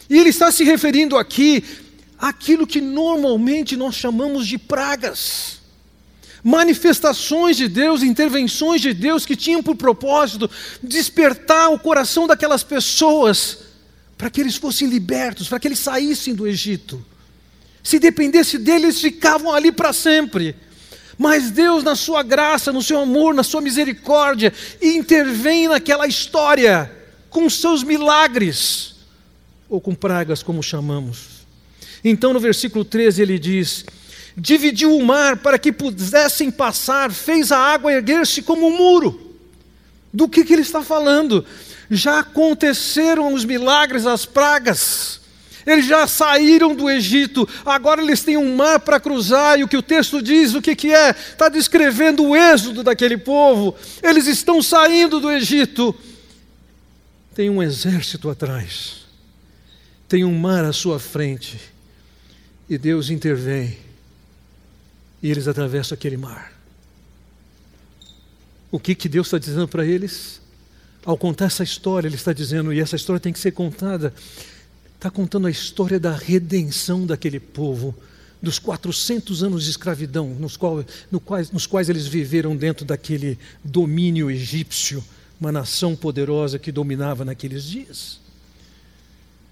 E 0.09 0.17
ele 0.17 0.29
está 0.29 0.51
se 0.51 0.63
referindo 0.63 1.17
aqui 1.17 1.63
àquilo 2.17 2.65
que 2.65 2.79
normalmente 2.79 3.75
nós 3.75 3.95
chamamos 3.95 4.47
de 4.47 4.57
pragas. 4.57 5.59
Manifestações 6.43 7.57
de 7.57 7.67
Deus, 7.67 8.01
intervenções 8.01 8.81
de 8.81 8.93
Deus 8.93 9.25
que 9.25 9.35
tinham 9.35 9.61
por 9.61 9.75
propósito 9.75 10.49
despertar 10.81 11.69
o 11.69 11.79
coração 11.79 12.27
daquelas 12.27 12.63
pessoas 12.63 13.59
para 14.17 14.29
que 14.29 14.41
eles 14.41 14.55
fossem 14.55 14.87
libertos, 14.87 15.47
para 15.47 15.59
que 15.59 15.67
eles 15.67 15.79
saíssem 15.79 16.33
do 16.33 16.47
Egito. 16.47 17.05
Se 17.83 17.99
dependesse 17.99 18.57
deles, 18.57 18.99
ficavam 18.99 19.53
ali 19.53 19.71
para 19.71 19.93
sempre. 19.93 20.55
Mas 21.19 21.51
Deus, 21.51 21.83
na 21.83 21.97
sua 21.97 22.23
graça, 22.23 22.71
no 22.71 22.81
seu 22.81 23.01
amor, 23.01 23.33
na 23.33 23.43
sua 23.43 23.59
misericórdia, 23.59 24.53
intervém 24.81 25.67
naquela 25.67 26.07
história 26.07 26.89
com 27.29 27.49
seus 27.49 27.83
milagres, 27.83 28.95
ou 29.67 29.81
com 29.81 29.93
pragas, 29.93 30.41
como 30.41 30.63
chamamos. 30.63 31.45
Então, 32.05 32.31
no 32.31 32.39
versículo 32.39 32.85
13, 32.85 33.21
ele 33.21 33.37
diz: 33.37 33.83
Dividiu 34.37 34.95
o 34.95 35.05
mar 35.05 35.35
para 35.35 35.59
que 35.59 35.73
pudessem 35.73 36.49
passar, 36.49 37.11
fez 37.11 37.51
a 37.51 37.57
água 37.57 37.91
erguer-se 37.91 38.41
como 38.41 38.65
um 38.65 38.77
muro. 38.77 39.35
Do 40.13 40.29
que, 40.29 40.45
que 40.45 40.53
ele 40.53 40.61
está 40.61 40.81
falando? 40.81 41.45
Já 41.91 42.19
aconteceram 42.19 43.33
os 43.33 43.43
milagres, 43.43 44.05
as 44.05 44.25
pragas. 44.25 45.18
Eles 45.69 45.85
já 45.85 46.07
saíram 46.07 46.73
do 46.73 46.89
Egito, 46.89 47.47
agora 47.63 48.01
eles 48.01 48.23
têm 48.23 48.37
um 48.37 48.55
mar 48.55 48.79
para 48.79 48.99
cruzar, 48.99 49.59
e 49.59 49.63
o 49.63 49.67
que 49.67 49.77
o 49.77 49.83
texto 49.83 50.19
diz, 50.19 50.55
o 50.55 50.61
que, 50.61 50.75
que 50.75 50.91
é? 50.91 51.11
Está 51.11 51.47
descrevendo 51.47 52.23
o 52.23 52.35
êxodo 52.35 52.83
daquele 52.83 53.17
povo. 53.17 53.75
Eles 54.01 54.25
estão 54.25 54.63
saindo 54.63 55.19
do 55.19 55.29
Egito. 55.29 55.93
Tem 57.35 57.51
um 57.51 57.61
exército 57.61 58.31
atrás, 58.31 59.05
tem 60.07 60.25
um 60.25 60.37
mar 60.37 60.65
à 60.65 60.73
sua 60.73 60.99
frente, 60.99 61.59
e 62.67 62.75
Deus 62.75 63.11
intervém, 63.11 63.77
e 65.21 65.29
eles 65.29 65.47
atravessam 65.47 65.95
aquele 65.95 66.17
mar. 66.17 66.51
O 68.71 68.79
que, 68.79 68.95
que 68.95 69.07
Deus 69.07 69.27
está 69.27 69.37
dizendo 69.37 69.67
para 69.67 69.85
eles? 69.85 70.41
Ao 71.05 71.17
contar 71.17 71.45
essa 71.45 71.63
história, 71.63 72.07
Ele 72.07 72.15
está 72.15 72.33
dizendo, 72.33 72.73
e 72.73 72.79
essa 72.79 72.95
história 72.95 73.19
tem 73.19 73.31
que 73.31 73.39
ser 73.39 73.51
contada 73.51 74.13
está 74.99 75.09
contando 75.09 75.47
a 75.47 75.49
história 75.49 75.97
da 75.97 76.11
redenção 76.11 77.05
daquele 77.05 77.39
povo, 77.39 77.95
dos 78.41 78.59
400 78.59 79.43
anos 79.43 79.63
de 79.63 79.69
escravidão 79.69 80.27
nos, 80.27 80.57
qual, 80.57 80.83
no 81.09 81.21
quais, 81.21 81.49
nos 81.51 81.65
quais 81.65 81.87
eles 81.87 82.05
viveram 82.05 82.53
dentro 82.53 82.85
daquele 82.85 83.39
domínio 83.63 84.29
egípcio, 84.29 85.01
uma 85.39 85.53
nação 85.53 85.95
poderosa 85.95 86.59
que 86.59 86.69
dominava 86.69 87.23
naqueles 87.23 87.63
dias. 87.63 88.19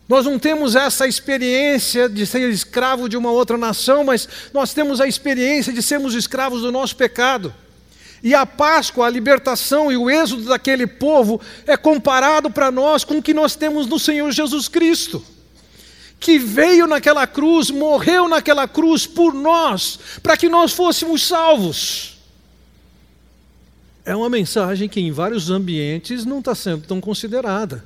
Nós 0.07 0.25
não 0.25 0.37
temos 0.37 0.75
essa 0.75 1.07
experiência 1.07 2.09
de 2.09 2.25
ser 2.25 2.49
escravo 2.49 3.07
de 3.07 3.15
uma 3.15 3.31
outra 3.31 3.57
nação, 3.57 4.03
mas 4.03 4.27
nós 4.53 4.73
temos 4.73 4.99
a 4.99 5.07
experiência 5.07 5.71
de 5.71 5.81
sermos 5.81 6.13
escravos 6.13 6.61
do 6.61 6.73
nosso 6.73 6.97
pecado. 6.97 7.53
E 8.21 8.35
a 8.35 8.45
Páscoa, 8.45 9.07
a 9.07 9.09
libertação 9.09 9.89
e 9.89 9.95
o 9.95 10.09
êxodo 10.09 10.43
daquele 10.49 10.85
povo 10.85 11.39
é 11.65 11.77
comparado 11.77 12.51
para 12.51 12.69
nós 12.69 13.05
com 13.05 13.19
o 13.19 13.23
que 13.23 13.33
nós 13.33 13.55
temos 13.55 13.87
no 13.87 13.97
Senhor 13.97 14.29
Jesus 14.33 14.67
Cristo 14.67 15.23
que 16.19 16.39
veio 16.39 16.87
naquela 16.87 17.27
cruz, 17.27 17.69
morreu 17.69 18.27
naquela 18.27 18.67
cruz 18.67 19.05
por 19.05 19.33
nós, 19.33 19.99
para 20.21 20.35
que 20.35 20.49
nós 20.49 20.73
fôssemos 20.73 21.23
salvos. 21.23 22.17
É 24.03 24.15
uma 24.15 24.29
mensagem 24.29 24.87
que 24.87 24.99
em 24.99 25.11
vários 25.11 25.49
ambientes 25.49 26.25
não 26.25 26.39
está 26.39 26.55
sendo 26.55 26.87
tão 26.87 27.01
considerada. 27.01 27.83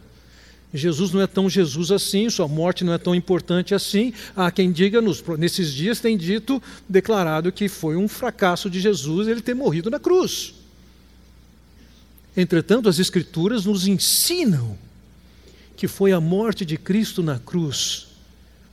Jesus 0.73 1.11
não 1.11 1.19
é 1.19 1.27
tão 1.27 1.49
Jesus 1.49 1.91
assim, 1.91 2.29
sua 2.29 2.47
morte 2.47 2.83
não 2.83 2.93
é 2.93 2.97
tão 2.97 3.13
importante 3.13 3.75
assim. 3.75 4.13
Há 4.35 4.49
quem 4.49 4.71
diga, 4.71 5.01
nos, 5.01 5.21
nesses 5.37 5.73
dias 5.73 5.99
tem 5.99 6.15
dito, 6.15 6.63
declarado 6.87 7.51
que 7.51 7.67
foi 7.67 7.97
um 7.97 8.07
fracasso 8.07 8.69
de 8.69 8.79
Jesus 8.79 9.27
ele 9.27 9.41
ter 9.41 9.53
morrido 9.53 9.89
na 9.89 9.99
cruz. 9.99 10.53
Entretanto, 12.37 12.87
as 12.87 12.99
Escrituras 12.99 13.65
nos 13.65 13.85
ensinam 13.85 14.77
que 15.75 15.89
foi 15.89 16.13
a 16.13 16.21
morte 16.21 16.63
de 16.63 16.77
Cristo 16.77 17.21
na 17.21 17.37
cruz 17.37 18.10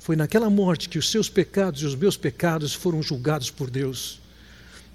foi 0.08 0.16
naquela 0.16 0.48
morte 0.48 0.88
que 0.88 0.96
os 0.98 1.10
seus 1.10 1.28
pecados 1.28 1.82
e 1.82 1.84
os 1.84 1.94
meus 1.94 2.16
pecados 2.16 2.72
foram 2.72 3.02
julgados 3.02 3.50
por 3.50 3.68
Deus. 3.68 4.18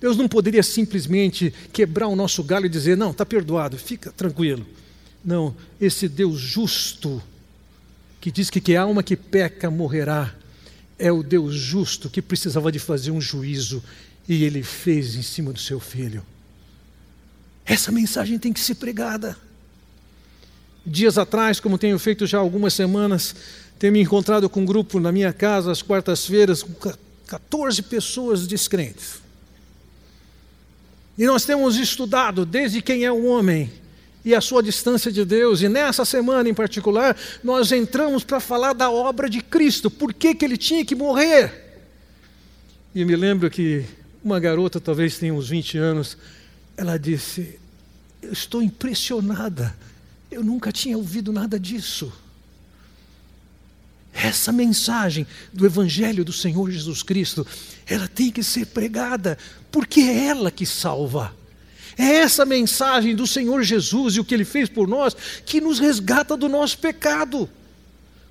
Deus 0.02 0.18
não 0.18 0.28
poderia 0.28 0.64
simplesmente 0.64 1.54
quebrar 1.72 2.08
o 2.08 2.16
nosso 2.16 2.44
galho 2.44 2.66
e 2.66 2.70
dizer: 2.70 2.98
não, 2.98 3.12
está 3.12 3.24
perdoado, 3.24 3.78
fica 3.78 4.12
tranquilo. 4.12 4.66
Não, 5.24 5.56
esse 5.80 6.08
Deus 6.10 6.40
justo, 6.40 7.22
que 8.20 8.32
diz 8.32 8.50
que 8.50 8.60
que 8.60 8.76
a 8.76 8.82
alma 8.82 9.04
que 9.04 9.16
peca 9.16 9.70
morrerá, 9.70 10.34
é 10.98 11.12
o 11.12 11.22
Deus 11.22 11.54
justo 11.54 12.10
que 12.10 12.20
precisava 12.20 12.72
de 12.72 12.80
fazer 12.80 13.12
um 13.12 13.22
juízo 13.22 13.84
e 14.28 14.44
ele 14.44 14.64
fez 14.64 15.14
em 15.14 15.22
cima 15.22 15.54
do 15.54 15.60
seu 15.60 15.80
filho. 15.80 16.26
Essa 17.64 17.92
mensagem 17.92 18.40
tem 18.40 18.52
que 18.52 18.60
ser 18.60 18.74
pregada. 18.74 19.38
Dias 20.84 21.20
atrás, 21.20 21.60
como 21.60 21.78
tenho 21.78 22.00
feito 22.00 22.26
já 22.26 22.40
algumas 22.40 22.74
semanas, 22.74 23.36
tenho 23.84 23.92
me 23.92 24.00
encontrado 24.00 24.50
com 24.50 24.62
um 24.62 24.66
grupo 24.66 24.98
na 24.98 25.12
minha 25.12 25.34
casa 25.34 25.70
às 25.70 25.82
quartas-feiras, 25.82 26.64
com 26.64 26.94
14 27.28 27.82
pessoas 27.82 28.48
descrentes. 28.48 29.22
E 31.18 31.26
nós 31.26 31.44
temos 31.44 31.76
estudado 31.76 32.46
desde 32.46 32.82
quem 32.82 33.04
é 33.04 33.12
o 33.12 33.26
homem 33.26 33.70
e 34.24 34.34
a 34.34 34.40
sua 34.40 34.64
distância 34.64 35.12
de 35.12 35.26
Deus. 35.26 35.62
E 35.62 35.68
nessa 35.68 36.06
semana 36.06 36.48
em 36.48 36.54
particular, 36.54 37.14
nós 37.44 37.74
entramos 37.74 38.24
para 38.24 38.40
falar 38.40 38.72
da 38.72 38.90
obra 38.90 39.30
de 39.30 39.42
Cristo, 39.42 39.92
por 39.92 40.14
que, 40.14 40.34
que 40.34 40.46
ele 40.46 40.56
tinha 40.56 40.86
que 40.86 40.96
morrer. 40.96 41.52
E 42.96 43.04
me 43.04 43.18
lembro 43.18 43.52
que 43.52 43.84
uma 44.24 44.40
garota, 44.40 44.80
talvez 44.80 45.18
tenha 45.18 45.34
uns 45.34 45.50
20 45.50 45.78
anos, 45.78 46.18
ela 46.78 46.98
disse: 46.98 47.60
Eu 48.22 48.32
estou 48.32 48.64
impressionada, 48.64 49.76
eu 50.32 50.42
nunca 50.42 50.72
tinha 50.72 50.98
ouvido 50.98 51.34
nada 51.34 51.60
disso. 51.60 52.23
Essa 54.14 54.52
mensagem 54.52 55.26
do 55.52 55.66
Evangelho 55.66 56.24
do 56.24 56.32
Senhor 56.32 56.70
Jesus 56.70 57.02
Cristo, 57.02 57.46
ela 57.88 58.08
tem 58.08 58.30
que 58.30 58.44
ser 58.44 58.68
pregada, 58.68 59.38
porque 59.72 60.02
é 60.02 60.28
ela 60.28 60.52
que 60.52 60.66
salva. 60.66 61.36
É 61.98 62.16
essa 62.16 62.46
mensagem 62.46 63.16
do 63.16 63.28
Senhor 63.28 63.64
Jesus 63.64 64.16
e 64.16 64.20
o 64.20 64.26
que 64.26 64.34
Ele 64.34 64.46
fez 64.46 64.70
por 64.70 64.88
nós 64.88 65.16
que 65.46 65.62
nos 65.62 65.80
resgata 65.80 66.36
do 66.38 66.48
nosso 66.50 66.78
pecado. 66.78 67.50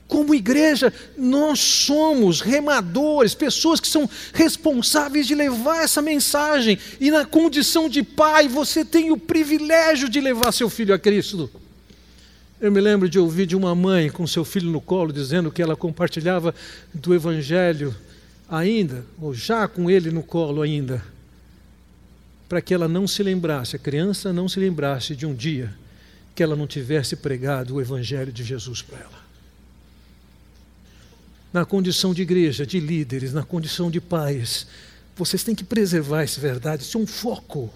Como 0.06 0.34
igreja, 0.34 0.92
nós 1.16 1.58
somos 1.58 2.40
remadores, 2.40 3.34
pessoas 3.34 3.80
que 3.80 3.88
são 3.88 4.08
responsáveis 4.34 5.26
de 5.26 5.34
levar 5.34 5.82
essa 5.82 6.02
mensagem, 6.02 6.78
e 7.00 7.10
na 7.10 7.24
condição 7.24 7.88
de 7.88 8.02
pai, 8.02 8.46
você 8.46 8.84
tem 8.84 9.10
o 9.10 9.16
privilégio 9.16 10.08
de 10.08 10.20
levar 10.20 10.52
seu 10.52 10.68
filho 10.68 10.94
a 10.94 10.98
Cristo. 10.98 11.50
Eu 12.62 12.70
me 12.70 12.80
lembro 12.80 13.08
de 13.08 13.18
ouvir 13.18 13.44
de 13.44 13.56
uma 13.56 13.74
mãe 13.74 14.08
com 14.08 14.24
seu 14.24 14.44
filho 14.44 14.70
no 14.70 14.80
colo 14.80 15.12
dizendo 15.12 15.50
que 15.50 15.60
ela 15.60 15.74
compartilhava 15.74 16.54
do 16.94 17.12
Evangelho 17.12 17.92
ainda, 18.48 19.04
ou 19.20 19.34
já 19.34 19.66
com 19.66 19.90
ele 19.90 20.12
no 20.12 20.22
colo 20.22 20.62
ainda, 20.62 21.02
para 22.48 22.62
que 22.62 22.72
ela 22.72 22.86
não 22.86 23.08
se 23.08 23.20
lembrasse, 23.20 23.74
a 23.74 23.80
criança 23.80 24.32
não 24.32 24.48
se 24.48 24.60
lembrasse 24.60 25.16
de 25.16 25.26
um 25.26 25.34
dia 25.34 25.74
que 26.36 26.42
ela 26.42 26.54
não 26.54 26.68
tivesse 26.68 27.16
pregado 27.16 27.74
o 27.74 27.80
Evangelho 27.80 28.30
de 28.30 28.44
Jesus 28.44 28.80
para 28.80 29.00
ela. 29.00 29.22
Na 31.52 31.64
condição 31.64 32.14
de 32.14 32.22
igreja, 32.22 32.64
de 32.64 32.78
líderes, 32.78 33.32
na 33.32 33.42
condição 33.42 33.90
de 33.90 34.00
pais, 34.00 34.68
vocês 35.16 35.42
têm 35.42 35.56
que 35.56 35.64
preservar 35.64 36.22
essa 36.22 36.40
verdade, 36.40 36.84
isso 36.84 36.96
é 36.96 37.00
um 37.00 37.08
foco 37.08 37.74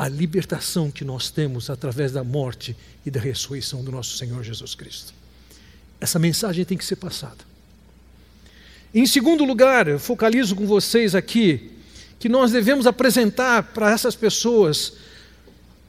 a 0.00 0.08
libertação 0.08 0.90
que 0.90 1.04
nós 1.04 1.28
temos 1.28 1.68
através 1.68 2.10
da 2.10 2.24
morte 2.24 2.74
e 3.04 3.10
da 3.10 3.20
ressurreição 3.20 3.84
do 3.84 3.92
nosso 3.92 4.16
Senhor 4.16 4.42
Jesus 4.42 4.74
Cristo. 4.74 5.12
Essa 6.00 6.18
mensagem 6.18 6.64
tem 6.64 6.78
que 6.78 6.86
ser 6.86 6.96
passada. 6.96 7.44
Em 8.94 9.04
segundo 9.04 9.44
lugar, 9.44 9.86
eu 9.88 9.98
focalizo 9.98 10.56
com 10.56 10.66
vocês 10.66 11.14
aqui 11.14 11.72
que 12.18 12.30
nós 12.30 12.50
devemos 12.50 12.86
apresentar 12.86 13.74
para 13.74 13.90
essas 13.90 14.16
pessoas 14.16 14.94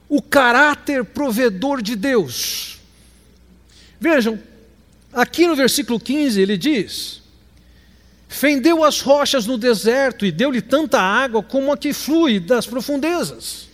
o 0.09 0.21
caráter 0.21 1.05
provedor 1.05 1.81
de 1.81 1.95
Deus. 1.95 2.79
Vejam, 3.97 4.37
aqui 5.13 5.47
no 5.47 5.55
versículo 5.55 5.97
15 5.97 6.41
ele 6.41 6.57
diz: 6.57 7.21
Fendeu 8.27 8.83
as 8.83 8.99
rochas 8.99 9.45
no 9.45 9.57
deserto 9.57 10.25
e 10.25 10.33
deu-lhe 10.33 10.61
tanta 10.61 10.99
água 10.99 11.41
como 11.41 11.71
a 11.71 11.77
que 11.77 11.93
flui 11.93 12.41
das 12.41 12.67
profundezas. 12.67 13.70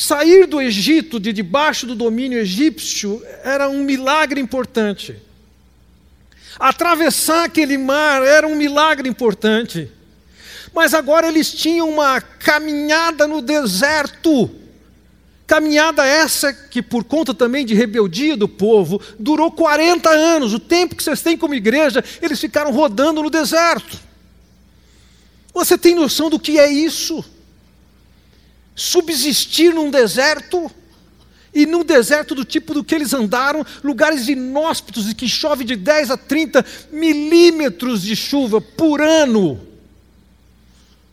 Sair 0.00 0.46
do 0.46 0.62
Egito, 0.62 1.18
de 1.18 1.32
debaixo 1.32 1.84
do 1.84 1.96
domínio 1.96 2.38
egípcio, 2.38 3.20
era 3.42 3.68
um 3.68 3.82
milagre 3.82 4.40
importante. 4.40 5.16
Atravessar 6.56 7.46
aquele 7.46 7.76
mar 7.76 8.22
era 8.22 8.46
um 8.46 8.54
milagre 8.54 9.08
importante. 9.08 9.90
Mas 10.72 10.94
agora 10.94 11.26
eles 11.26 11.52
tinham 11.52 11.90
uma 11.90 12.20
caminhada 12.20 13.26
no 13.26 13.42
deserto. 13.42 14.48
Caminhada 15.48 16.06
essa 16.06 16.52
que, 16.52 16.80
por 16.80 17.02
conta 17.02 17.34
também 17.34 17.66
de 17.66 17.74
rebeldia 17.74 18.36
do 18.36 18.48
povo, 18.48 19.02
durou 19.18 19.50
40 19.50 20.08
anos. 20.08 20.54
O 20.54 20.60
tempo 20.60 20.94
que 20.94 21.02
vocês 21.02 21.22
têm 21.22 21.36
como 21.36 21.56
igreja, 21.56 22.04
eles 22.22 22.38
ficaram 22.38 22.70
rodando 22.70 23.20
no 23.20 23.30
deserto. 23.30 23.98
Você 25.52 25.76
tem 25.76 25.96
noção 25.96 26.30
do 26.30 26.38
que 26.38 26.56
é 26.56 26.70
isso? 26.70 27.24
Subsistir 28.78 29.74
num 29.74 29.90
deserto, 29.90 30.70
e 31.52 31.66
num 31.66 31.84
deserto 31.84 32.34
do 32.34 32.44
tipo 32.44 32.72
do 32.72 32.84
que 32.84 32.94
eles 32.94 33.12
andaram, 33.12 33.66
lugares 33.82 34.28
inóspitos 34.28 35.10
e 35.10 35.14
que 35.14 35.28
chove 35.28 35.64
de 35.64 35.74
10 35.74 36.12
a 36.12 36.16
30 36.16 36.64
milímetros 36.92 38.02
de 38.02 38.14
chuva 38.14 38.60
por 38.60 39.00
ano. 39.00 39.60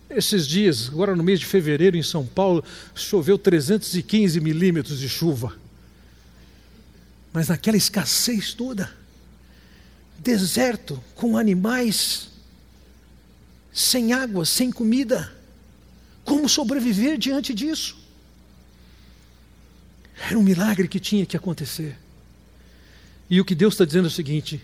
Esses 0.08 0.46
dias, 0.46 0.90
agora 0.90 1.16
no 1.16 1.24
mês 1.24 1.40
de 1.40 1.48
fevereiro 1.48 1.98
em 1.98 2.04
São 2.04 2.26
Paulo, 2.26 2.64
choveu 2.94 3.38
315 3.40 4.40
milímetros 4.40 5.00
de 5.00 5.10
chuva. 5.10 5.54
Mas 7.34 7.48
naquela 7.48 7.78
escassez 7.78 8.54
toda, 8.54 8.92
deserto, 10.20 11.04
com 11.16 11.36
animais, 11.36 12.30
sem 13.74 14.14
água, 14.14 14.46
sem 14.46 14.72
comida. 14.72 15.35
Como 16.26 16.50
sobreviver 16.50 17.18
diante 17.18 17.54
disso? 17.54 17.96
Era 20.28 20.38
um 20.38 20.44
milagre 20.44 20.88
que 20.88 21.00
tinha 21.00 21.26
que 21.26 21.38
acontecer. 21.38 21.98
E 23.30 23.40
o 23.40 23.46
que 23.46 23.54
Deus 23.54 23.76
está 23.76 23.86
dizendo 23.86 24.06
é 24.06 24.08
o 24.08 24.12
seguinte: 24.12 24.62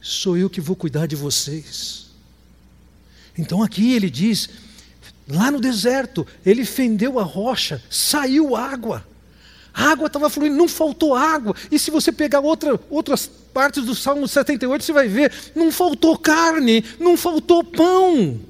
sou 0.00 0.36
eu 0.36 0.48
que 0.48 0.60
vou 0.60 0.76
cuidar 0.76 1.06
de 1.06 1.16
vocês. 1.16 2.06
Então 3.36 3.62
aqui 3.62 3.92
ele 3.92 4.08
diz, 4.08 4.48
lá 5.28 5.50
no 5.50 5.60
deserto, 5.60 6.24
ele 6.46 6.64
fendeu 6.64 7.18
a 7.18 7.24
rocha, 7.24 7.82
saiu 7.90 8.54
água. 8.54 9.04
A 9.72 9.90
água 9.90 10.06
estava 10.06 10.30
fluindo, 10.30 10.56
não 10.56 10.68
faltou 10.68 11.16
água. 11.16 11.56
E 11.68 11.80
se 11.80 11.90
você 11.90 12.12
pegar 12.12 12.38
outra, 12.38 12.78
outras 12.88 13.26
partes 13.26 13.84
do 13.84 13.92
Salmo 13.92 14.28
78, 14.28 14.84
você 14.84 14.92
vai 14.92 15.08
ver, 15.08 15.32
não 15.52 15.72
faltou 15.72 16.16
carne, 16.16 16.84
não 17.00 17.16
faltou 17.16 17.64
pão. 17.64 18.40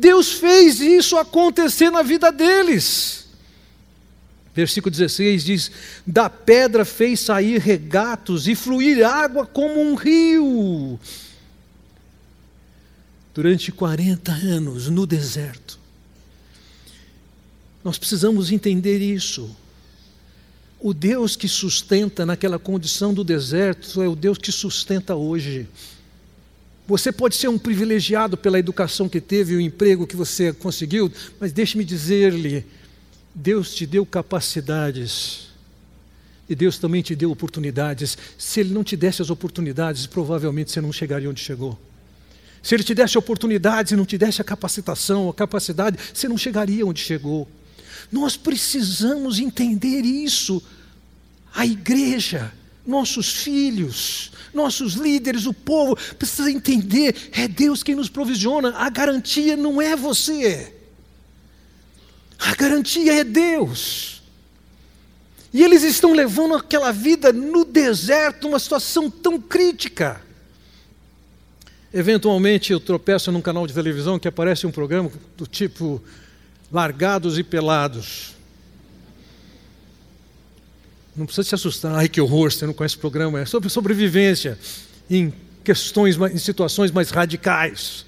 Deus 0.00 0.32
fez 0.32 0.80
isso 0.80 1.18
acontecer 1.18 1.90
na 1.90 2.02
vida 2.02 2.32
deles. 2.32 3.26
Versículo 4.54 4.90
16 4.90 5.44
diz: 5.44 5.70
Da 6.06 6.30
pedra 6.30 6.86
fez 6.86 7.20
sair 7.20 7.60
regatos 7.60 8.48
e 8.48 8.54
fluir 8.54 9.06
água 9.06 9.44
como 9.44 9.78
um 9.78 9.94
rio. 9.94 10.98
Durante 13.34 13.70
40 13.70 14.32
anos 14.32 14.88
no 14.88 15.06
deserto. 15.06 15.78
Nós 17.84 17.98
precisamos 17.98 18.50
entender 18.50 19.00
isso. 19.00 19.54
O 20.80 20.94
Deus 20.94 21.36
que 21.36 21.46
sustenta 21.46 22.24
naquela 22.24 22.58
condição 22.58 23.12
do 23.12 23.22
deserto 23.22 24.00
é 24.00 24.08
o 24.08 24.16
Deus 24.16 24.38
que 24.38 24.50
sustenta 24.50 25.14
hoje. 25.14 25.68
Você 26.90 27.12
pode 27.12 27.36
ser 27.36 27.46
um 27.46 27.56
privilegiado 27.56 28.36
pela 28.36 28.58
educação 28.58 29.08
que 29.08 29.20
teve, 29.20 29.54
o 29.54 29.60
emprego 29.60 30.08
que 30.08 30.16
você 30.16 30.52
conseguiu, 30.52 31.10
mas 31.38 31.52
deixe-me 31.52 31.84
dizer-lhe: 31.84 32.66
Deus 33.32 33.72
te 33.72 33.86
deu 33.86 34.04
capacidades. 34.04 35.50
E 36.48 36.54
Deus 36.56 36.78
também 36.78 37.00
te 37.00 37.14
deu 37.14 37.30
oportunidades. 37.30 38.18
Se 38.36 38.58
Ele 38.58 38.74
não 38.74 38.82
te 38.82 38.96
desse 38.96 39.22
as 39.22 39.30
oportunidades, 39.30 40.04
provavelmente 40.08 40.72
você 40.72 40.80
não 40.80 40.92
chegaria 40.92 41.30
onde 41.30 41.40
chegou. 41.40 41.78
Se 42.60 42.74
Ele 42.74 42.82
te 42.82 42.92
desse 42.92 43.16
oportunidades 43.16 43.92
e 43.92 43.96
não 43.96 44.04
te 44.04 44.18
desse 44.18 44.40
a 44.40 44.44
capacitação, 44.44 45.28
a 45.28 45.34
capacidade, 45.34 45.96
você 46.12 46.28
não 46.28 46.36
chegaria 46.36 46.84
onde 46.84 47.00
chegou. 47.00 47.48
Nós 48.10 48.36
precisamos 48.36 49.38
entender 49.38 50.00
isso. 50.00 50.60
A 51.54 51.64
igreja, 51.64 52.52
nossos 52.86 53.30
filhos, 53.30 54.32
nossos 54.52 54.94
líderes, 54.94 55.46
o 55.46 55.52
povo, 55.52 55.96
precisa 56.18 56.50
entender: 56.50 57.30
é 57.32 57.46
Deus 57.46 57.82
quem 57.82 57.94
nos 57.94 58.08
provisiona, 58.08 58.74
a 58.76 58.88
garantia 58.88 59.56
não 59.56 59.80
é 59.80 59.94
você, 59.94 60.74
a 62.38 62.54
garantia 62.54 63.20
é 63.20 63.24
Deus. 63.24 64.20
E 65.52 65.64
eles 65.64 65.82
estão 65.82 66.12
levando 66.12 66.54
aquela 66.54 66.92
vida 66.92 67.32
no 67.32 67.64
deserto, 67.64 68.46
numa 68.46 68.58
situação 68.58 69.10
tão 69.10 69.40
crítica. 69.40 70.22
Eventualmente 71.92 72.72
eu 72.72 72.78
tropeço 72.78 73.32
num 73.32 73.42
canal 73.42 73.66
de 73.66 73.74
televisão 73.74 74.16
que 74.16 74.28
aparece 74.28 74.64
um 74.64 74.70
programa 74.70 75.10
do 75.36 75.44
tipo 75.44 76.00
Largados 76.70 77.36
e 77.36 77.42
Pelados. 77.42 78.36
Não 81.20 81.26
precisa 81.26 81.46
se 81.46 81.54
assustar, 81.54 81.94
ai 81.94 82.08
que 82.08 82.18
horror, 82.18 82.50
você 82.50 82.64
não 82.64 82.72
conhece 82.72 82.96
o 82.96 82.98
programa, 82.98 83.38
é 83.38 83.44
sobre 83.44 83.68
sobrevivência 83.68 84.58
em 85.10 85.30
questões, 85.62 86.16
em 86.16 86.38
situações 86.38 86.90
mais 86.90 87.10
radicais. 87.10 88.06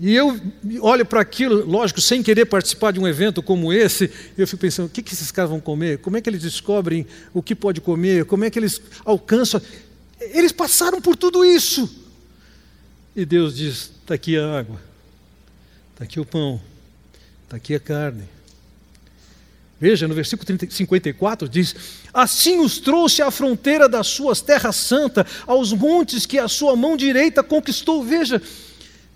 E 0.00 0.16
eu 0.16 0.36
olho 0.80 1.06
para 1.06 1.20
aquilo, 1.20 1.64
lógico, 1.64 2.00
sem 2.00 2.20
querer 2.20 2.46
participar 2.46 2.90
de 2.90 2.98
um 2.98 3.06
evento 3.06 3.40
como 3.40 3.72
esse, 3.72 4.10
eu 4.36 4.48
fico 4.48 4.60
pensando: 4.62 4.86
o 4.86 4.88
que, 4.88 5.00
que 5.00 5.14
esses 5.14 5.30
caras 5.30 5.52
vão 5.52 5.60
comer? 5.60 5.98
Como 5.98 6.16
é 6.16 6.20
que 6.20 6.28
eles 6.28 6.42
descobrem 6.42 7.06
o 7.32 7.40
que 7.40 7.54
pode 7.54 7.80
comer? 7.80 8.24
Como 8.24 8.44
é 8.44 8.50
que 8.50 8.58
eles 8.58 8.82
alcançam? 9.04 9.62
Eles 10.20 10.50
passaram 10.50 11.00
por 11.00 11.14
tudo 11.14 11.44
isso. 11.44 12.04
E 13.14 13.24
Deus 13.24 13.54
diz: 13.54 13.92
está 14.00 14.14
aqui 14.14 14.36
a 14.36 14.58
água, 14.58 14.82
está 15.92 16.02
aqui 16.02 16.18
o 16.18 16.24
pão, 16.24 16.60
está 17.44 17.58
aqui 17.58 17.76
a 17.76 17.80
carne, 17.80 18.24
Veja, 19.80 20.08
no 20.08 20.14
versículo 20.14 20.44
30, 20.44 20.70
54 20.70 21.48
diz: 21.48 21.74
Assim 22.12 22.58
os 22.60 22.78
trouxe 22.78 23.22
à 23.22 23.30
fronteira 23.30 23.88
das 23.88 24.08
suas 24.08 24.40
terras 24.40 24.74
santas, 24.76 25.26
aos 25.46 25.72
montes 25.72 26.26
que 26.26 26.38
a 26.38 26.48
sua 26.48 26.74
mão 26.74 26.96
direita 26.96 27.44
conquistou. 27.44 28.02
Veja, 28.02 28.42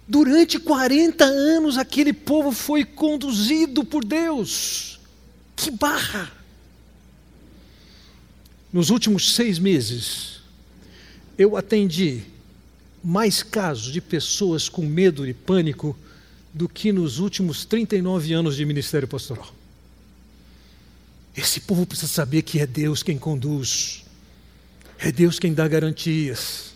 durante 0.06 0.60
40 0.60 1.24
anos 1.24 1.76
aquele 1.76 2.12
povo 2.12 2.52
foi 2.52 2.84
conduzido 2.84 3.84
por 3.84 4.04
Deus. 4.04 5.00
Que 5.56 5.70
barra! 5.70 6.30
Nos 8.72 8.88
últimos 8.88 9.34
seis 9.34 9.58
meses, 9.58 10.40
eu 11.36 11.56
atendi 11.56 12.22
mais 13.02 13.42
casos 13.42 13.92
de 13.92 14.00
pessoas 14.00 14.68
com 14.68 14.82
medo 14.82 15.26
e 15.26 15.34
pânico 15.34 15.98
do 16.54 16.68
que 16.68 16.92
nos 16.92 17.18
últimos 17.18 17.64
39 17.64 18.32
anos 18.32 18.56
de 18.56 18.64
ministério 18.64 19.08
pastoral. 19.08 19.52
Esse 21.36 21.60
povo 21.60 21.86
precisa 21.86 22.12
saber 22.12 22.42
que 22.42 22.60
é 22.60 22.66
Deus 22.66 23.02
quem 23.02 23.16
conduz, 23.16 24.04
é 24.98 25.10
Deus 25.10 25.38
quem 25.38 25.54
dá 25.54 25.66
garantias. 25.66 26.72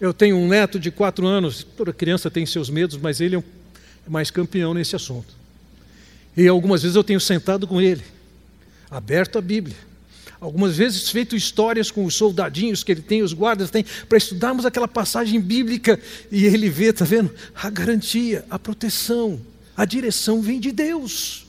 Eu 0.00 0.12
tenho 0.12 0.36
um 0.36 0.48
neto 0.48 0.78
de 0.78 0.90
quatro 0.90 1.26
anos, 1.26 1.62
toda 1.62 1.92
criança 1.92 2.30
tem 2.30 2.44
seus 2.46 2.70
medos, 2.70 2.96
mas 2.96 3.20
ele 3.20 3.36
é 3.36 3.42
mais 4.08 4.30
campeão 4.30 4.74
nesse 4.74 4.96
assunto. 4.96 5.34
E 6.36 6.46
algumas 6.48 6.82
vezes 6.82 6.96
eu 6.96 7.04
tenho 7.04 7.20
sentado 7.20 7.66
com 7.66 7.80
ele, 7.80 8.04
aberto 8.90 9.38
a 9.38 9.40
Bíblia, 9.40 9.76
algumas 10.40 10.76
vezes 10.76 11.08
feito 11.08 11.34
histórias 11.34 11.90
com 11.90 12.04
os 12.04 12.14
soldadinhos 12.14 12.84
que 12.84 12.92
ele 12.92 13.02
tem, 13.02 13.22
os 13.22 13.32
guardas 13.32 13.70
têm, 13.70 13.84
para 14.08 14.18
estudarmos 14.18 14.66
aquela 14.66 14.88
passagem 14.88 15.40
bíblica 15.40 15.98
e 16.30 16.44
ele 16.44 16.68
vê, 16.68 16.86
está 16.86 17.04
vendo? 17.04 17.30
A 17.54 17.70
garantia, 17.70 18.44
a 18.50 18.58
proteção, 18.58 19.40
a 19.76 19.84
direção 19.84 20.42
vem 20.42 20.60
de 20.60 20.72
Deus. 20.72 21.45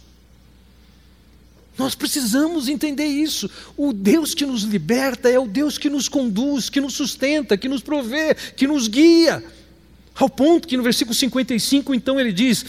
Nós 1.77 1.93
precisamos 1.93 2.67
entender 2.67 3.05
isso. 3.05 3.49
O 3.75 3.93
Deus 3.93 4.33
que 4.33 4.45
nos 4.45 4.63
liberta 4.63 5.29
é 5.29 5.37
o 5.37 5.47
Deus 5.47 5.77
que 5.77 5.89
nos 5.89 6.09
conduz, 6.09 6.69
que 6.69 6.81
nos 6.81 6.93
sustenta, 6.93 7.55
que 7.55 7.69
nos 7.69 7.81
provê, 7.81 8.33
que 8.33 8.65
nos 8.65 8.87
guia. 8.87 9.43
Ao 10.15 10.27
ponto 10.27 10.67
que 10.67 10.75
no 10.75 10.81
versículo 10.81 11.13
55, 11.13 11.93
então, 11.93 12.19
ele 12.19 12.33
diz: 12.33 12.65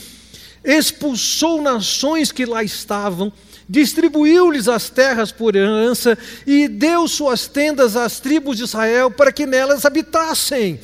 expulsou 0.62 1.62
nações 1.62 2.31
que 2.31 2.44
lá 2.44 2.62
estavam, 2.62 3.33
distribuiu-lhes 3.66 4.68
as 4.68 4.90
terras 4.90 5.33
por 5.33 5.57
herança 5.57 6.18
e 6.47 6.68
deu 6.68 7.09
suas 7.09 7.49
tendas 7.49 7.97
às 7.97 8.21
tribos 8.21 8.59
de 8.59 8.64
Israel 8.64 9.11
para 9.11 9.33
que 9.33 9.47
nelas 9.47 9.87
habitassem. 9.87 10.79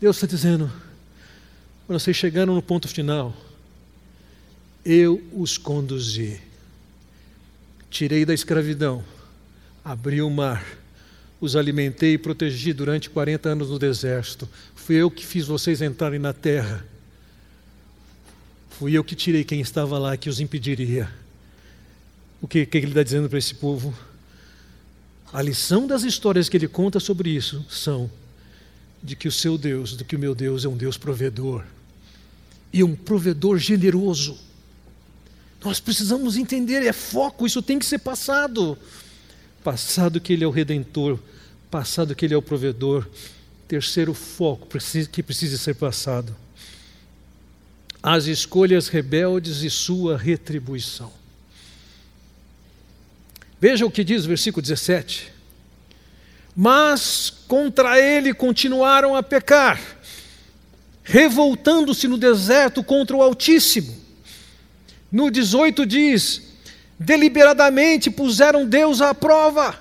Deus 0.00 0.16
está 0.16 0.28
dizendo, 0.28 0.72
quando 1.84 1.98
vocês 1.98 2.16
chegaram 2.16 2.54
no 2.54 2.62
ponto 2.62 2.86
final, 2.86 3.34
eu 4.84 5.20
os 5.32 5.58
conduzi 5.58 6.51
tirei 7.92 8.24
da 8.24 8.32
escravidão, 8.32 9.04
abri 9.84 10.22
o 10.22 10.30
mar, 10.30 10.64
os 11.38 11.54
alimentei 11.54 12.14
e 12.14 12.18
protegi 12.18 12.72
durante 12.72 13.10
40 13.10 13.50
anos 13.50 13.68
no 13.68 13.78
deserto. 13.78 14.48
Fui 14.74 14.96
eu 14.96 15.10
que 15.10 15.26
fiz 15.26 15.46
vocês 15.46 15.82
entrarem 15.82 16.18
na 16.18 16.32
terra. 16.32 16.84
Fui 18.70 18.96
eu 18.96 19.04
que 19.04 19.14
tirei 19.14 19.44
quem 19.44 19.60
estava 19.60 19.98
lá 19.98 20.16
que 20.16 20.30
os 20.30 20.40
impediria. 20.40 21.08
O 22.40 22.48
que, 22.48 22.64
que 22.64 22.78
ele 22.78 22.88
está 22.88 23.02
dizendo 23.02 23.28
para 23.28 23.38
esse 23.38 23.54
povo? 23.54 23.94
A 25.30 25.42
lição 25.42 25.86
das 25.86 26.02
histórias 26.02 26.48
que 26.48 26.56
ele 26.56 26.68
conta 26.68 26.98
sobre 26.98 27.28
isso 27.28 27.64
são 27.68 28.10
de 29.02 29.14
que 29.14 29.28
o 29.28 29.32
seu 29.32 29.58
Deus, 29.58 29.96
de 29.96 30.04
que 30.04 30.16
o 30.16 30.18
meu 30.18 30.34
Deus 30.34 30.64
é 30.64 30.68
um 30.68 30.76
Deus 30.76 30.96
provedor 30.96 31.64
e 32.72 32.82
um 32.82 32.96
provedor 32.96 33.58
generoso. 33.58 34.38
Nós 35.64 35.78
precisamos 35.78 36.36
entender, 36.36 36.84
é 36.84 36.92
foco, 36.92 37.46
isso 37.46 37.62
tem 37.62 37.78
que 37.78 37.86
ser 37.86 37.98
passado. 37.98 38.76
Passado 39.62 40.20
que 40.20 40.32
Ele 40.32 40.42
é 40.42 40.46
o 40.46 40.50
redentor, 40.50 41.18
passado 41.70 42.14
que 42.16 42.24
Ele 42.24 42.34
é 42.34 42.36
o 42.36 42.42
provedor. 42.42 43.08
Terceiro 43.68 44.12
foco 44.12 44.66
que 45.10 45.22
precisa 45.22 45.56
ser 45.56 45.74
passado: 45.76 46.34
as 48.02 48.26
escolhas 48.26 48.88
rebeldes 48.88 49.62
e 49.62 49.70
sua 49.70 50.18
retribuição. 50.18 51.12
Veja 53.60 53.86
o 53.86 53.90
que 53.90 54.02
diz 54.02 54.24
o 54.24 54.28
versículo 54.28 54.60
17. 54.60 55.32
Mas 56.54 57.30
contra 57.46 57.98
ele 57.98 58.34
continuaram 58.34 59.14
a 59.14 59.22
pecar, 59.22 59.80
revoltando-se 61.04 62.08
no 62.08 62.18
deserto 62.18 62.82
contra 62.82 63.16
o 63.16 63.22
Altíssimo 63.22 64.01
no 65.12 65.30
18 65.30 65.84
diz: 65.84 66.42
deliberadamente 66.98 68.10
puseram 68.10 68.66
Deus 68.66 69.02
à 69.02 69.14
prova. 69.14 69.78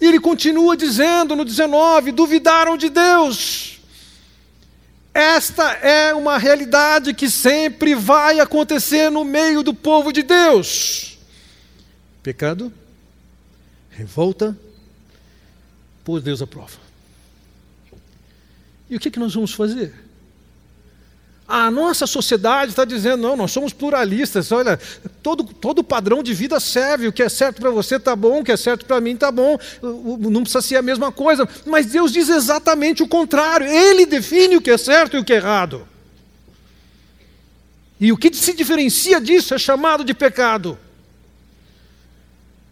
E 0.00 0.06
ele 0.06 0.18
continua 0.18 0.76
dizendo 0.76 1.36
no 1.36 1.44
19: 1.44 2.10
duvidaram 2.10 2.76
de 2.76 2.90
Deus. 2.90 3.78
Esta 5.14 5.72
é 5.72 6.12
uma 6.12 6.36
realidade 6.36 7.14
que 7.14 7.30
sempre 7.30 7.94
vai 7.94 8.38
acontecer 8.38 9.08
no 9.10 9.24
meio 9.24 9.62
do 9.62 9.72
povo 9.72 10.12
de 10.12 10.22
Deus. 10.22 11.18
Pecado, 12.22 12.70
revolta, 13.90 14.54
pôs 16.04 16.22
Deus 16.22 16.42
à 16.42 16.46
prova. 16.46 16.76
E 18.90 18.96
o 18.96 19.00
que, 19.00 19.10
que 19.10 19.18
nós 19.18 19.32
vamos 19.32 19.54
fazer? 19.54 20.05
A 21.48 21.70
nossa 21.70 22.08
sociedade 22.08 22.72
está 22.72 22.84
dizendo, 22.84 23.22
não, 23.22 23.36
nós 23.36 23.52
somos 23.52 23.72
pluralistas, 23.72 24.50
olha, 24.50 24.80
todo, 25.22 25.44
todo 25.44 25.84
padrão 25.84 26.20
de 26.20 26.34
vida 26.34 26.58
serve, 26.58 27.06
o 27.06 27.12
que 27.12 27.22
é 27.22 27.28
certo 27.28 27.60
para 27.60 27.70
você 27.70 27.96
está 27.96 28.16
bom, 28.16 28.40
o 28.40 28.44
que 28.44 28.50
é 28.50 28.56
certo 28.56 28.84
para 28.84 29.00
mim 29.00 29.12
está 29.12 29.30
bom, 29.30 29.56
não 29.80 30.42
precisa 30.42 30.60
ser 30.60 30.76
a 30.76 30.82
mesma 30.82 31.12
coisa, 31.12 31.48
mas 31.64 31.86
Deus 31.86 32.12
diz 32.12 32.28
exatamente 32.28 33.00
o 33.02 33.08
contrário, 33.08 33.64
Ele 33.64 34.04
define 34.04 34.56
o 34.56 34.60
que 34.60 34.70
é 34.70 34.78
certo 34.78 35.16
e 35.16 35.20
o 35.20 35.24
que 35.24 35.32
é 35.32 35.36
errado. 35.36 35.86
E 38.00 38.10
o 38.10 38.16
que 38.16 38.34
se 38.34 38.52
diferencia 38.52 39.20
disso 39.20 39.54
é 39.54 39.58
chamado 39.58 40.04
de 40.04 40.12
pecado. 40.12 40.76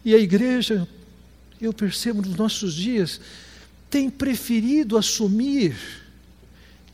E 0.04 0.14
a 0.14 0.18
igreja, 0.18 0.86
eu 1.60 1.72
percebo 1.72 2.22
nos 2.22 2.36
nossos 2.36 2.74
dias, 2.74 3.20
tem 3.88 4.10
preferido 4.10 4.98
assumir 4.98 6.03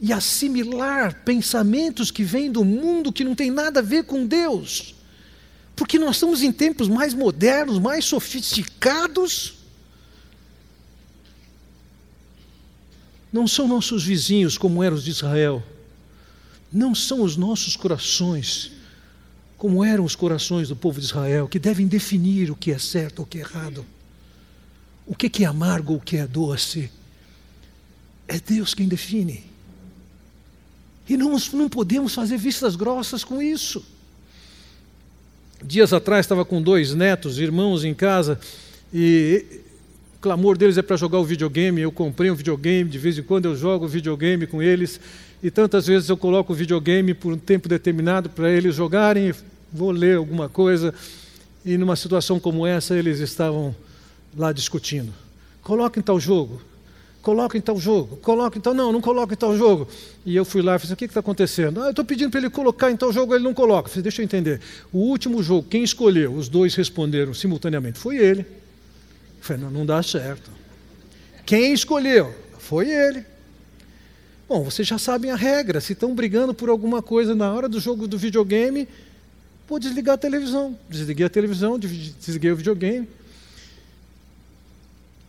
e 0.01 0.13
assimilar 0.13 1.23
pensamentos 1.25 2.11
que 2.11 2.25
vêm 2.25 2.51
do 2.51 2.65
mundo 2.65 3.13
que 3.13 3.23
não 3.23 3.35
tem 3.35 3.51
nada 3.51 3.81
a 3.81 3.83
ver 3.83 4.05
com 4.05 4.27
Deus. 4.27 4.95
Porque 5.77 5.99
nós 5.99 6.17
estamos 6.17 6.43
em 6.43 6.51
tempos 6.51 6.89
mais 6.89 7.13
modernos, 7.13 7.79
mais 7.79 8.05
sofisticados. 8.07 9.55
Não 13.33 13.47
são 13.47 13.69
nossos 13.69 14.03
vizinhos 14.03 14.57
como 14.57 14.83
eram 14.83 14.97
os 14.97 15.05
de 15.05 15.11
Israel. 15.11 15.63
Não 16.73 16.95
são 16.95 17.23
os 17.23 17.37
nossos 17.37 17.77
corações 17.77 18.73
como 19.61 19.85
eram 19.85 20.05
os 20.05 20.17
corações 20.17 20.71
do 20.71 20.77
povo 20.77 20.99
de 20.99 21.05
Israel, 21.05 21.47
que 21.47 21.59
devem 21.59 21.87
definir 21.87 22.51
o 22.51 22.57
que 22.57 22.73
é 22.73 22.79
certo 22.79 23.19
ou 23.19 23.27
o 23.27 23.29
que 23.29 23.37
é 23.37 23.43
errado. 23.43 23.85
O 25.07 25.15
que 25.15 25.45
é 25.45 25.47
amargo 25.47 25.93
ou 25.93 25.99
o 25.99 26.01
que 26.01 26.17
é 26.17 26.27
doce. 26.27 26.91
É 28.27 28.41
Deus 28.41 28.73
quem 28.73 28.89
define. 28.89 29.50
E 31.11 31.17
não, 31.17 31.37
não 31.55 31.69
podemos 31.69 32.15
fazer 32.15 32.37
vistas 32.37 32.77
grossas 32.77 33.25
com 33.25 33.43
isso. 33.43 33.85
Dias 35.61 35.93
atrás 35.93 36.25
estava 36.25 36.45
com 36.45 36.63
dois 36.63 36.95
netos, 36.95 37.41
irmãos 37.41 37.83
em 37.85 37.93
casa, 37.93 38.39
e 38.95 39.45
o 40.15 40.21
clamor 40.21 40.57
deles 40.57 40.79
é 40.79 40.83
para 40.83 40.97
jogar 40.97 41.19
o 41.19 41.25
videogame. 41.25 41.81
Eu 41.81 41.91
comprei 41.91 42.31
um 42.31 42.37
videogame, 42.37 42.89
de 42.89 42.97
vez 42.97 43.19
em 43.19 43.25
quando 43.25 43.47
eu 43.47 43.57
jogo 43.57 43.89
videogame 43.89 44.47
com 44.47 44.63
eles, 44.63 45.01
e 45.43 45.51
tantas 45.51 45.89
vezes 45.89 46.09
eu 46.09 46.17
coloco 46.17 46.53
o 46.53 46.57
videogame 46.57 47.13
por 47.13 47.33
um 47.33 47.39
tempo 47.39 47.69
determinado 47.69 48.31
para 48.31 48.49
eles 48.49 48.77
jogarem, 48.77 49.35
vou 49.73 49.91
ler 49.91 50.17
alguma 50.17 50.49
coisa, 50.49 50.95
e 51.65 51.77
numa 51.77 51.97
situação 51.97 52.39
como 52.39 52.65
essa 52.65 52.95
eles 52.95 53.19
estavam 53.19 53.75
lá 54.37 54.53
discutindo. 54.53 55.13
Coloquem 55.61 56.05
tal 56.05 56.21
jogo, 56.21 56.63
coloca 57.23 57.57
em 57.57 57.61
tal 57.61 57.79
jogo, 57.79 58.17
coloca 58.19 58.59
tal. 58.61 58.75
Não, 58.75 58.93
não 58.93 59.01
coloca 59.01 59.35
em 59.35 59.37
tal 59.37 59.57
jogo. 59.57 59.89
E 60.25 60.35
eu 60.35 60.45
fui 60.45 60.63
lá 60.63 60.77
e 60.77 60.79
falei: 60.79 60.95
o 60.95 60.97
que 60.97 61.05
está 61.05 61.21
acontecendo? 61.21 61.83
Ah, 61.83 61.87
eu 61.87 61.91
estou 61.91 62.05
pedindo 62.05 62.31
para 62.31 62.41
ele 62.41 62.51
colocar 62.51 62.91
em 62.91 62.97
tal 62.97 63.13
jogo, 63.13 63.35
ele 63.35 63.45
não 63.45 63.55
coloca. 63.55 63.89
Eu 63.89 63.91
falei, 63.91 64.03
deixa 64.03 64.23
eu 64.23 64.25
entender. 64.25 64.61
O 64.93 64.99
último 64.99 65.43
jogo, 65.43 65.67
quem 65.69 65.83
escolheu? 65.83 66.35
Os 66.35 66.49
dois 66.49 66.75
responderam 66.75 67.35
simultaneamente: 67.35 67.99
foi 67.99 68.17
ele. 68.17 68.41
Eu 68.41 69.43
falei, 69.43 69.63
não, 69.63 69.71
não 69.71 69.87
dá 69.87 70.03
certo. 70.03 70.51
Quem 71.47 71.73
escolheu? 71.73 72.35
Foi 72.59 72.91
ele. 72.91 73.25
Bom, 74.49 74.65
vocês 74.65 74.87
já 74.87 74.99
sabem 74.99 75.31
a 75.31 75.37
regra. 75.37 75.81
Se 75.81 75.93
estão 75.93 76.15
brigando 76.15 76.53
por 76.53 76.69
alguma 76.69 77.01
coisa 77.03 77.35
na 77.35 77.53
hora 77.53 77.69
do 77.69 77.79
jogo 77.79 78.09
do 78.09 78.19
videogame, 78.19 78.89
vou 79.69 79.79
desligar 79.79 80.17
a 80.17 80.19
televisão. 80.19 80.77
Desliguei 80.89 81.25
a 81.27 81.31
televisão, 81.31 81.79
desliguei 81.79 82.51
o 82.51 82.57
videogame. 82.57 83.09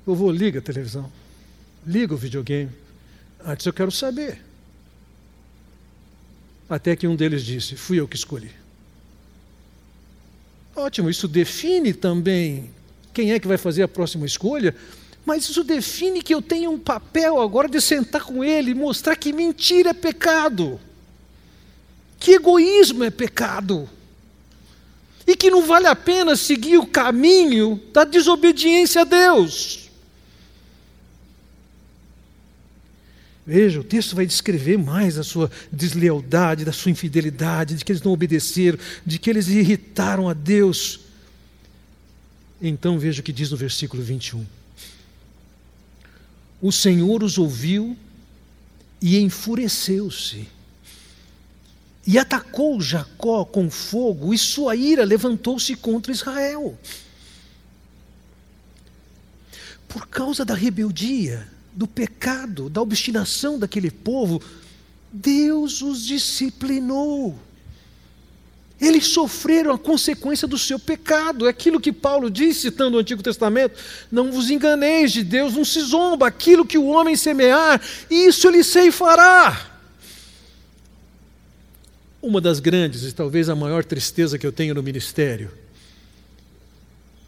Eu 0.06 0.16
vou, 0.16 0.32
liga 0.32 0.58
a 0.58 0.62
televisão 0.62 1.21
liga 1.86 2.14
o 2.14 2.18
videogame. 2.18 2.72
Antes 3.46 3.66
eu 3.66 3.74
quero 3.74 3.92
saber. 3.92 4.42
Até 6.70 6.96
que 6.96 7.08
um 7.08 7.16
deles 7.16 7.44
disse: 7.44 7.76
Fui 7.76 8.00
eu 8.00 8.08
que 8.08 8.16
escolhi. 8.16 8.52
Ótimo, 10.76 11.10
isso 11.10 11.28
define 11.28 11.94
também 11.94 12.70
quem 13.14 13.34
é 13.34 13.40
que 13.40 13.48
vai 13.48 13.58
fazer 13.58 13.84
a 13.84 13.88
próxima 13.88 14.26
escolha, 14.26 14.74
mas 15.26 15.50
isso 15.50 15.64
define 15.64 16.22
que 16.22 16.34
eu 16.34 16.42
tenho 16.42 16.72
um 16.72 16.80
papel 16.80 17.42
agora 17.42 17.68
de 17.68 17.82
sentar 17.82 18.24
com 18.24 18.44
ele 18.44 18.72
e 18.72 18.76
mostrar 18.76 19.16
que 19.16 19.34
mentira 19.34 19.90
é 19.90 19.94
pecado, 19.94 20.80
que 22.20 22.32
egoísmo 22.32 23.04
é 23.04 23.10
pecado. 23.10 23.90
e 25.28 25.36
que 25.36 25.52
não 25.52 25.62
vale 25.62 25.86
a 25.86 25.96
pena 25.96 26.36
seguir 26.36 26.78
o 26.78 26.86
caminho 26.86 27.80
da 27.94 28.04
desobediência 28.04 29.02
a 29.02 29.04
Deus. 29.04 29.91
Veja, 33.54 33.82
o 33.82 33.84
texto 33.84 34.16
vai 34.16 34.26
descrever 34.26 34.78
mais 34.78 35.18
a 35.18 35.26
sua 35.26 35.52
deslealdade, 35.70 36.64
da 36.64 36.72
sua 36.72 36.90
infidelidade, 36.90 37.76
de 37.76 37.84
que 37.84 37.92
eles 37.92 38.02
não 38.02 38.14
obedeceram, 38.14 38.80
de 39.06 39.20
que 39.20 39.30
eles 39.30 39.50
irritaram 39.50 40.30
a 40.30 40.34
Deus. 40.34 41.02
Então 42.62 42.98
veja 42.98 43.20
o 43.20 43.24
que 43.26 43.34
diz 43.34 43.52
no 43.52 43.58
versículo 43.58 44.02
21. 44.02 44.46
O 46.62 46.72
Senhor 46.72 47.22
os 47.24 47.38
ouviu 47.38 47.98
e 49.02 49.20
enfureceu-se. 49.20 50.48
E 52.08 52.18
atacou 52.18 52.80
Jacó 52.80 53.44
com 53.44 53.70
fogo, 53.70 54.34
e 54.34 54.38
sua 54.38 54.78
ira 54.78 55.04
levantou-se 55.04 55.76
contra 55.76 56.14
Israel. 56.14 56.80
Por 59.90 60.08
causa 60.08 60.46
da 60.46 60.54
rebeldia, 60.54 61.51
do 61.74 61.88
pecado, 61.88 62.70
da 62.70 62.82
obstinação 62.82 63.58
daquele 63.58 63.90
povo, 63.90 64.42
Deus 65.12 65.82
os 65.82 66.06
disciplinou. 66.06 67.38
Eles 68.80 69.08
sofreram 69.08 69.72
a 69.72 69.78
consequência 69.78 70.48
do 70.48 70.58
seu 70.58 70.80
pecado. 70.80 71.46
É 71.46 71.50
aquilo 71.50 71.80
que 71.80 71.92
Paulo 71.92 72.32
diz, 72.32 72.58
citando 72.58 72.98
o 72.98 73.00
Antigo 73.00 73.22
Testamento: 73.22 73.80
Não 74.12 74.32
vos 74.32 74.50
enganeis 74.50 75.12
de 75.12 75.24
Deus, 75.24 75.54
não 75.54 75.64
se 75.64 75.82
zomba. 75.82 76.28
Aquilo 76.28 76.66
que 76.66 76.80
o 76.80 76.88
homem 76.88 77.16
semear, 77.16 77.80
isso 78.10 78.48
ele 78.48 78.64
ceifará. 78.64 79.70
Uma 82.20 82.42
das 82.42 82.60
grandes 82.60 83.04
e 83.04 83.12
talvez 83.12 83.50
a 83.50 83.56
maior 83.56 83.86
tristeza 83.86 84.38
que 84.38 84.46
eu 84.46 84.52
tenho 84.52 84.74
no 84.74 84.82
ministério 84.82 85.52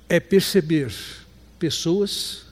é 0.10 0.20
perceber 0.20 0.94
pessoas 1.58 2.44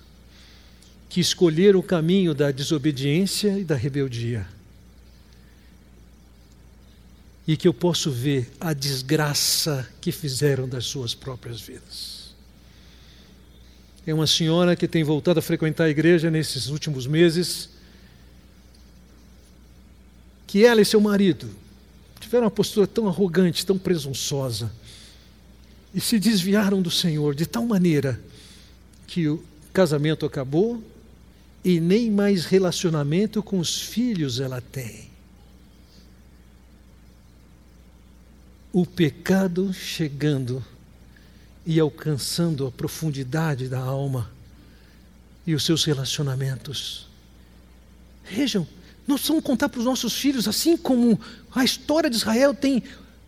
que 1.11 1.19
escolheram 1.19 1.77
o 1.77 1.83
caminho 1.83 2.33
da 2.33 2.51
desobediência 2.51 3.59
e 3.59 3.65
da 3.65 3.75
rebeldia 3.75 4.47
e 7.45 7.57
que 7.57 7.67
eu 7.67 7.73
posso 7.73 8.09
ver 8.09 8.49
a 8.61 8.71
desgraça 8.71 9.85
que 9.99 10.09
fizeram 10.09 10.69
das 10.69 10.85
suas 10.85 11.13
próprias 11.13 11.59
vidas. 11.59 12.33
É 14.07 14.13
uma 14.13 14.25
senhora 14.25 14.73
que 14.73 14.87
tem 14.87 15.03
voltado 15.03 15.39
a 15.39 15.41
frequentar 15.41 15.83
a 15.83 15.89
igreja 15.89 16.31
nesses 16.31 16.67
últimos 16.67 17.05
meses, 17.05 17.71
que 20.47 20.65
ela 20.65 20.79
e 20.79 20.85
seu 20.85 21.01
marido 21.01 21.49
tiveram 22.21 22.45
uma 22.45 22.51
postura 22.51 22.87
tão 22.87 23.09
arrogante, 23.09 23.65
tão 23.65 23.77
presunçosa, 23.77 24.71
e 25.93 25.99
se 25.99 26.17
desviaram 26.17 26.81
do 26.81 26.89
Senhor 26.89 27.35
de 27.35 27.45
tal 27.45 27.65
maneira 27.65 28.17
que 29.05 29.27
o 29.27 29.43
casamento 29.73 30.25
acabou 30.25 30.81
e 31.63 31.79
nem 31.79 32.09
mais 32.09 32.45
relacionamento 32.45 33.41
com 33.43 33.59
os 33.59 33.81
filhos 33.81 34.39
ela 34.39 34.61
tem. 34.61 35.11
o 38.73 38.85
pecado 38.85 39.73
chegando 39.73 40.63
e 41.65 41.79
alcançando 41.79 42.65
a 42.65 42.71
profundidade 42.71 43.67
da 43.67 43.79
alma 43.79 44.31
e 45.45 45.53
os 45.53 45.63
seus 45.63 45.83
relacionamentos. 45.83 47.07
Vejam, 48.23 48.67
nós 49.07 49.27
vamos 49.27 49.43
contar 49.43 49.67
para 49.67 49.79
os 49.79 49.85
nossos 49.85 50.13
filhos, 50.13 50.47
assim 50.47 50.77
como 50.77 51.19
a 51.53 51.63
história 51.63 52.09
de 52.09 52.15
Israel 52.15 52.53
tem 52.53 52.83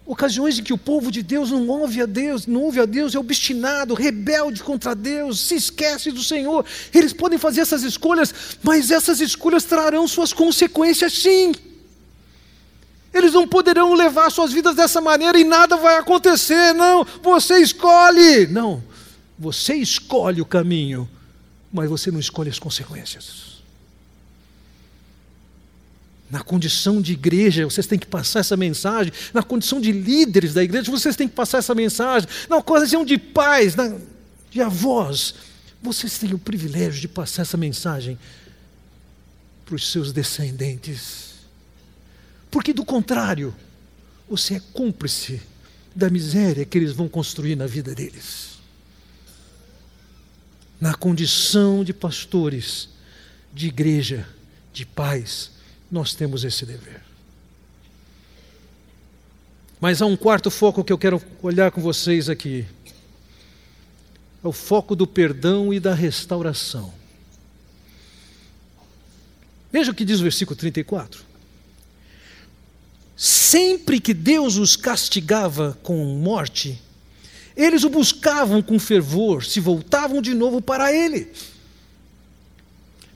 ocasiões 0.05 0.59
em 0.59 0.63
que 0.63 0.73
o 0.73 0.77
povo 0.77 1.11
de 1.11 1.23
Deus 1.23 1.49
não 1.51 1.67
ouve 1.67 2.01
a 2.01 2.05
Deus, 2.05 2.45
não 2.45 2.61
ouve 2.61 2.79
a 2.79 2.85
Deus, 2.85 3.15
é 3.15 3.19
obstinado, 3.19 3.93
rebelde 3.93 4.61
contra 4.61 4.93
Deus, 4.93 5.39
se 5.39 5.55
esquece 5.55 6.11
do 6.11 6.23
Senhor. 6.23 6.65
Eles 6.93 7.13
podem 7.13 7.39
fazer 7.39 7.61
essas 7.61 7.83
escolhas, 7.83 8.33
mas 8.61 8.91
essas 8.91 9.21
escolhas 9.21 9.63
trarão 9.63 10.07
suas 10.07 10.33
consequências 10.33 11.13
sim. 11.13 11.53
Eles 13.13 13.33
não 13.33 13.47
poderão 13.47 13.93
levar 13.93 14.29
suas 14.31 14.51
vidas 14.51 14.75
dessa 14.75 14.99
maneira 14.99 15.39
e 15.39 15.43
nada 15.43 15.77
vai 15.77 15.97
acontecer. 15.97 16.73
Não, 16.73 17.05
você 17.21 17.59
escolhe. 17.59 18.47
Não, 18.47 18.83
você 19.37 19.75
escolhe 19.75 20.41
o 20.41 20.45
caminho, 20.45 21.07
mas 21.71 21.89
você 21.89 22.11
não 22.11 22.19
escolhe 22.19 22.49
as 22.49 22.59
consequências. 22.59 23.62
Na 26.33 26.41
condição 26.41 26.99
de 26.99 27.13
igreja, 27.13 27.63
vocês 27.63 27.85
têm 27.85 27.99
que 27.99 28.07
passar 28.07 28.39
essa 28.39 28.57
mensagem. 28.57 29.13
Na 29.31 29.43
condição 29.43 29.79
de 29.79 29.91
líderes 29.91 30.51
da 30.51 30.63
igreja, 30.63 30.89
vocês 30.89 31.15
têm 31.15 31.27
que 31.27 31.35
passar 31.35 31.59
essa 31.59 31.75
mensagem. 31.75 32.27
Na 32.49 32.59
condição 32.59 33.05
de 33.05 33.19
pais, 33.19 33.75
de 34.49 34.59
avós, 34.59 35.35
vocês 35.79 36.17
têm 36.17 36.33
o 36.33 36.39
privilégio 36.39 36.99
de 36.99 37.07
passar 37.07 37.43
essa 37.43 37.55
mensagem 37.55 38.17
para 39.63 39.75
os 39.75 39.91
seus 39.91 40.11
descendentes. 40.11 41.35
Porque, 42.49 42.73
do 42.73 42.83
contrário, 42.83 43.53
você 44.27 44.55
é 44.55 44.61
cúmplice 44.73 45.39
da 45.95 46.09
miséria 46.09 46.65
que 46.65 46.79
eles 46.79 46.93
vão 46.93 47.07
construir 47.07 47.55
na 47.55 47.67
vida 47.67 47.93
deles. 47.93 48.53
Na 50.81 50.95
condição 50.95 51.83
de 51.83 51.93
pastores, 51.93 52.89
de 53.53 53.67
igreja, 53.67 54.27
de 54.73 54.83
pais, 54.83 55.52
nós 55.93 56.13
temos 56.13 56.43
esse 56.43 56.65
dever. 56.65 57.01
Mas 59.79 60.01
há 60.01 60.05
um 60.05 60.17
quarto 60.17 60.49
foco 60.49 60.83
que 60.83 60.91
eu 60.91 60.97
quero 60.97 61.21
olhar 61.41 61.71
com 61.71 61.81
vocês 61.81 62.29
aqui. 62.29 62.65
É 64.43 64.47
o 64.47 64.51
foco 64.51 64.95
do 64.95 65.07
perdão 65.07 65.73
e 65.73 65.79
da 65.79 65.93
restauração. 65.93 66.93
Veja 69.71 69.91
o 69.91 69.95
que 69.95 70.03
diz 70.03 70.19
o 70.19 70.23
versículo 70.23 70.57
34 70.57 71.33
sempre 73.15 73.99
que 73.99 74.13
Deus 74.13 74.57
os 74.57 74.75
castigava 74.75 75.77
com 75.83 76.03
morte, 76.03 76.81
eles 77.55 77.83
o 77.83 77.89
buscavam 77.89 78.61
com 78.61 78.79
fervor, 78.79 79.45
se 79.45 79.59
voltavam 79.59 80.21
de 80.21 80.33
novo 80.33 80.61
para 80.61 80.91
Ele. 80.91 81.31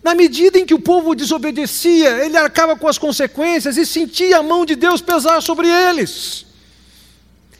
Na 0.07 0.15
medida 0.15 0.57
em 0.57 0.65
que 0.65 0.73
o 0.73 0.79
povo 0.79 1.13
desobedecia, 1.13 2.23
ele 2.25 2.37
arcava 2.37 2.77
com 2.77 2.87
as 2.87 2.97
consequências 2.97 3.75
e 3.75 3.85
sentia 3.85 4.37
a 4.37 4.41
mão 4.41 4.65
de 4.65 4.73
Deus 4.73 5.01
pesar 5.01 5.41
sobre 5.41 5.67
eles. 5.67 6.45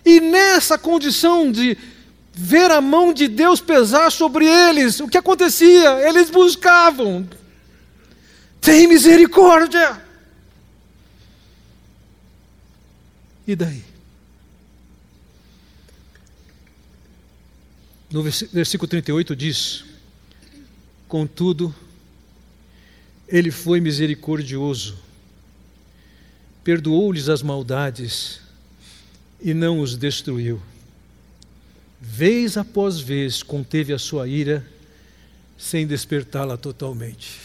E 0.06 0.22
nessa 0.22 0.78
condição 0.78 1.52
de 1.52 1.78
ver 2.32 2.72
a 2.72 2.80
mão 2.80 3.12
de 3.12 3.28
Deus 3.28 3.60
pesar 3.60 4.10
sobre 4.14 4.46
eles, 4.46 5.02
o 5.02 5.10
que 5.10 5.18
acontecia? 5.18 6.08
Eles 6.08 6.30
buscavam. 6.30 7.28
Tem 8.62 8.88
misericórdia. 8.88 10.02
E 13.46 13.58
daí? 13.58 13.84
No 18.10 18.24
versículo 18.24 18.88
38 18.88 19.36
diz: 19.36 19.84
Contudo, 21.10 21.76
ele 23.28 23.52
foi 23.52 23.82
misericordioso, 23.82 24.98
perdoou-lhes 26.64 27.28
as 27.28 27.42
maldades 27.42 28.40
e 29.42 29.54
não 29.54 29.80
os 29.82 29.98
destruiu. 29.98 30.62
Vez 32.00 32.58
após 32.58 33.00
vez 33.00 33.44
conteve 33.44 33.92
a 33.92 34.00
sua 34.00 34.28
ira, 34.28 34.66
sem 35.58 35.86
despertá-la 35.86 36.56
totalmente. 36.56 37.40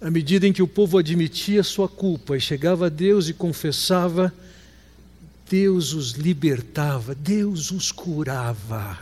À 0.00 0.10
medida 0.10 0.46
em 0.46 0.52
que 0.52 0.62
o 0.62 0.68
povo 0.68 0.98
admitia 0.98 1.62
sua 1.62 1.88
culpa 1.88 2.36
e 2.36 2.40
chegava 2.40 2.86
a 2.86 2.90
Deus 2.90 3.28
e 3.28 3.32
confessava, 3.32 4.32
Deus 5.48 5.92
os 5.92 6.12
libertava, 6.12 7.14
Deus 7.14 7.70
os 7.70 7.92
curava, 7.92 8.98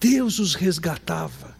Deus 0.00 0.38
os 0.38 0.54
resgatava. 0.54 1.57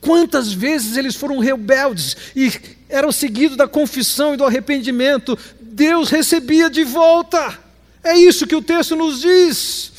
Quantas 0.00 0.52
vezes 0.52 0.96
eles 0.96 1.16
foram 1.16 1.38
rebeldes 1.38 2.16
e 2.34 2.52
eram 2.88 3.10
seguidos 3.12 3.56
da 3.56 3.66
confissão 3.66 4.34
e 4.34 4.36
do 4.36 4.44
arrependimento, 4.44 5.38
Deus 5.60 6.10
recebia 6.10 6.70
de 6.70 6.84
volta. 6.84 7.58
É 8.02 8.16
isso 8.16 8.46
que 8.46 8.54
o 8.54 8.62
texto 8.62 8.96
nos 8.96 9.20
diz. 9.20 9.92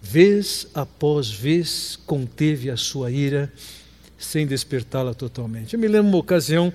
Vez 0.00 0.66
após 0.72 1.30
vez 1.30 1.98
conteve 2.06 2.70
a 2.70 2.76
sua 2.76 3.10
ira, 3.10 3.52
sem 4.18 4.46
despertá-la 4.46 5.12
totalmente. 5.12 5.74
Eu 5.74 5.80
me 5.80 5.88
lembro 5.88 6.08
uma 6.08 6.18
ocasião 6.18 6.72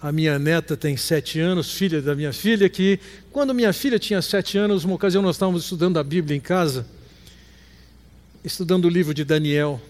a 0.00 0.10
minha 0.10 0.38
neta 0.38 0.78
tem 0.78 0.96
sete 0.96 1.38
anos, 1.38 1.72
filha 1.72 2.00
da 2.00 2.14
minha 2.14 2.32
filha, 2.32 2.70
que 2.70 2.98
quando 3.30 3.52
minha 3.52 3.70
filha 3.70 3.98
tinha 3.98 4.22
sete 4.22 4.56
anos, 4.56 4.82
uma 4.82 4.94
ocasião 4.94 5.22
nós 5.22 5.36
estávamos 5.36 5.64
estudando 5.64 5.98
a 5.98 6.02
Bíblia 6.02 6.34
em 6.34 6.40
casa, 6.40 6.86
estudando 8.44 8.86
o 8.86 8.88
livro 8.88 9.12
de 9.12 9.24
Daniel. 9.24 9.80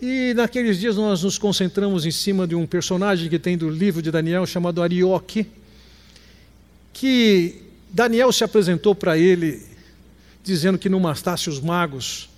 E 0.00 0.34
naqueles 0.34 0.78
dias 0.78 0.96
nós 0.96 1.22
nos 1.22 1.38
concentramos 1.38 2.04
em 2.04 2.10
cima 2.10 2.46
de 2.46 2.54
um 2.54 2.66
personagem 2.66 3.30
que 3.30 3.38
tem 3.38 3.56
do 3.56 3.70
livro 3.70 4.02
de 4.02 4.10
Daniel 4.10 4.46
chamado 4.46 4.82
Arioque, 4.82 5.46
que 6.92 7.62
Daniel 7.90 8.30
se 8.30 8.44
apresentou 8.44 8.94
para 8.94 9.16
ele 9.16 9.62
dizendo 10.44 10.78
que 10.78 10.88
não 10.88 11.00
bastasse 11.00 11.48
os 11.48 11.60
magos, 11.60 12.28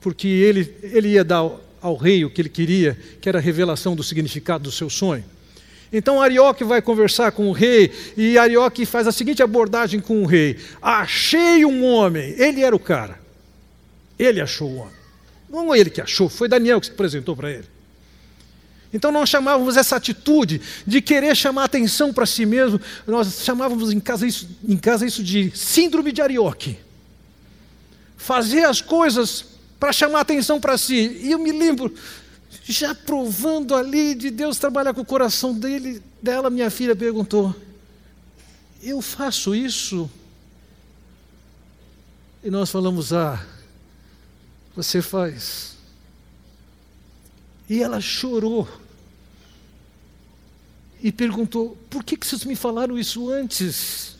porque 0.00 0.28
ele, 0.28 0.74
ele 0.82 1.08
ia 1.08 1.24
dar 1.24 1.50
ao, 1.80 1.96
rei 1.96 2.24
o 2.24 2.30
que 2.30 2.42
ele 2.42 2.48
queria, 2.48 2.96
que 3.20 3.28
era 3.28 3.38
a 3.38 3.42
revelação 3.42 3.96
do 3.96 4.02
significado 4.02 4.64
do 4.64 4.70
seu 4.70 4.88
sonho. 4.88 5.24
Então 5.92 6.22
Arioque 6.22 6.62
vai 6.62 6.80
conversar 6.80 7.32
com 7.32 7.48
o 7.48 7.52
rei 7.52 7.90
e 8.16 8.38
Arioque 8.38 8.86
faz 8.86 9.08
a 9.08 9.12
seguinte 9.12 9.42
abordagem 9.42 10.00
com 10.00 10.22
o 10.22 10.26
rei: 10.26 10.56
Achei 10.80 11.64
um 11.64 11.84
homem. 11.84 12.34
Ele 12.38 12.62
era 12.62 12.76
o 12.76 12.78
cara. 12.78 13.19
Ele 14.20 14.38
achou 14.38 14.68
o 14.68 14.76
homem. 14.76 14.92
Não 15.48 15.74
ele 15.74 15.88
que 15.88 16.00
achou, 16.00 16.28
foi 16.28 16.46
Daniel 16.46 16.78
que 16.78 16.86
se 16.86 16.92
apresentou 16.92 17.34
para 17.34 17.50
ele. 17.50 17.64
Então 18.92 19.10
nós 19.10 19.30
chamávamos 19.30 19.78
essa 19.78 19.96
atitude 19.96 20.60
de 20.86 21.00
querer 21.00 21.34
chamar 21.34 21.64
atenção 21.64 22.12
para 22.12 22.26
si 22.26 22.44
mesmo, 22.44 22.78
nós 23.06 23.42
chamávamos 23.42 23.90
em 23.90 23.98
casa, 23.98 24.26
isso, 24.26 24.46
em 24.62 24.76
casa 24.76 25.06
isso 25.06 25.24
de 25.24 25.50
síndrome 25.56 26.12
de 26.12 26.20
Arioque. 26.20 26.78
Fazer 28.18 28.64
as 28.64 28.82
coisas 28.82 29.46
para 29.78 29.90
chamar 29.90 30.20
atenção 30.20 30.60
para 30.60 30.76
si. 30.76 31.18
E 31.22 31.30
eu 31.30 31.38
me 31.38 31.50
lembro, 31.50 31.94
já 32.64 32.94
provando 32.94 33.74
ali 33.74 34.14
de 34.14 34.30
Deus 34.30 34.58
trabalhar 34.58 34.92
com 34.92 35.00
o 35.00 35.06
coração 35.06 35.54
dele, 35.54 36.02
dela, 36.22 36.50
minha 36.50 36.68
filha 36.68 36.94
perguntou: 36.94 37.56
Eu 38.82 39.00
faço 39.00 39.54
isso? 39.54 40.10
E 42.44 42.50
nós 42.50 42.70
falamos: 42.70 43.12
Ah, 43.12 43.42
você 44.74 45.02
faz. 45.02 45.76
E 47.68 47.82
ela 47.82 48.00
chorou. 48.00 48.68
E 51.02 51.10
perguntou: 51.10 51.76
Por 51.88 52.04
que, 52.04 52.16
que 52.16 52.26
vocês 52.26 52.44
me 52.44 52.56
falaram 52.56 52.98
isso 52.98 53.30
antes? 53.30 54.16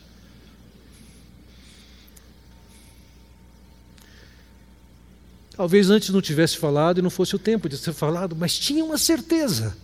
Talvez 5.60 5.90
antes 5.90 6.08
não 6.08 6.22
tivesse 6.22 6.56
falado 6.56 6.98
e 6.98 7.02
não 7.02 7.10
fosse 7.10 7.36
o 7.36 7.38
tempo 7.38 7.68
de 7.68 7.76
ser 7.76 7.92
falado, 7.92 8.34
mas 8.34 8.58
tinha 8.58 8.82
uma 8.82 8.96
certeza 8.96 9.76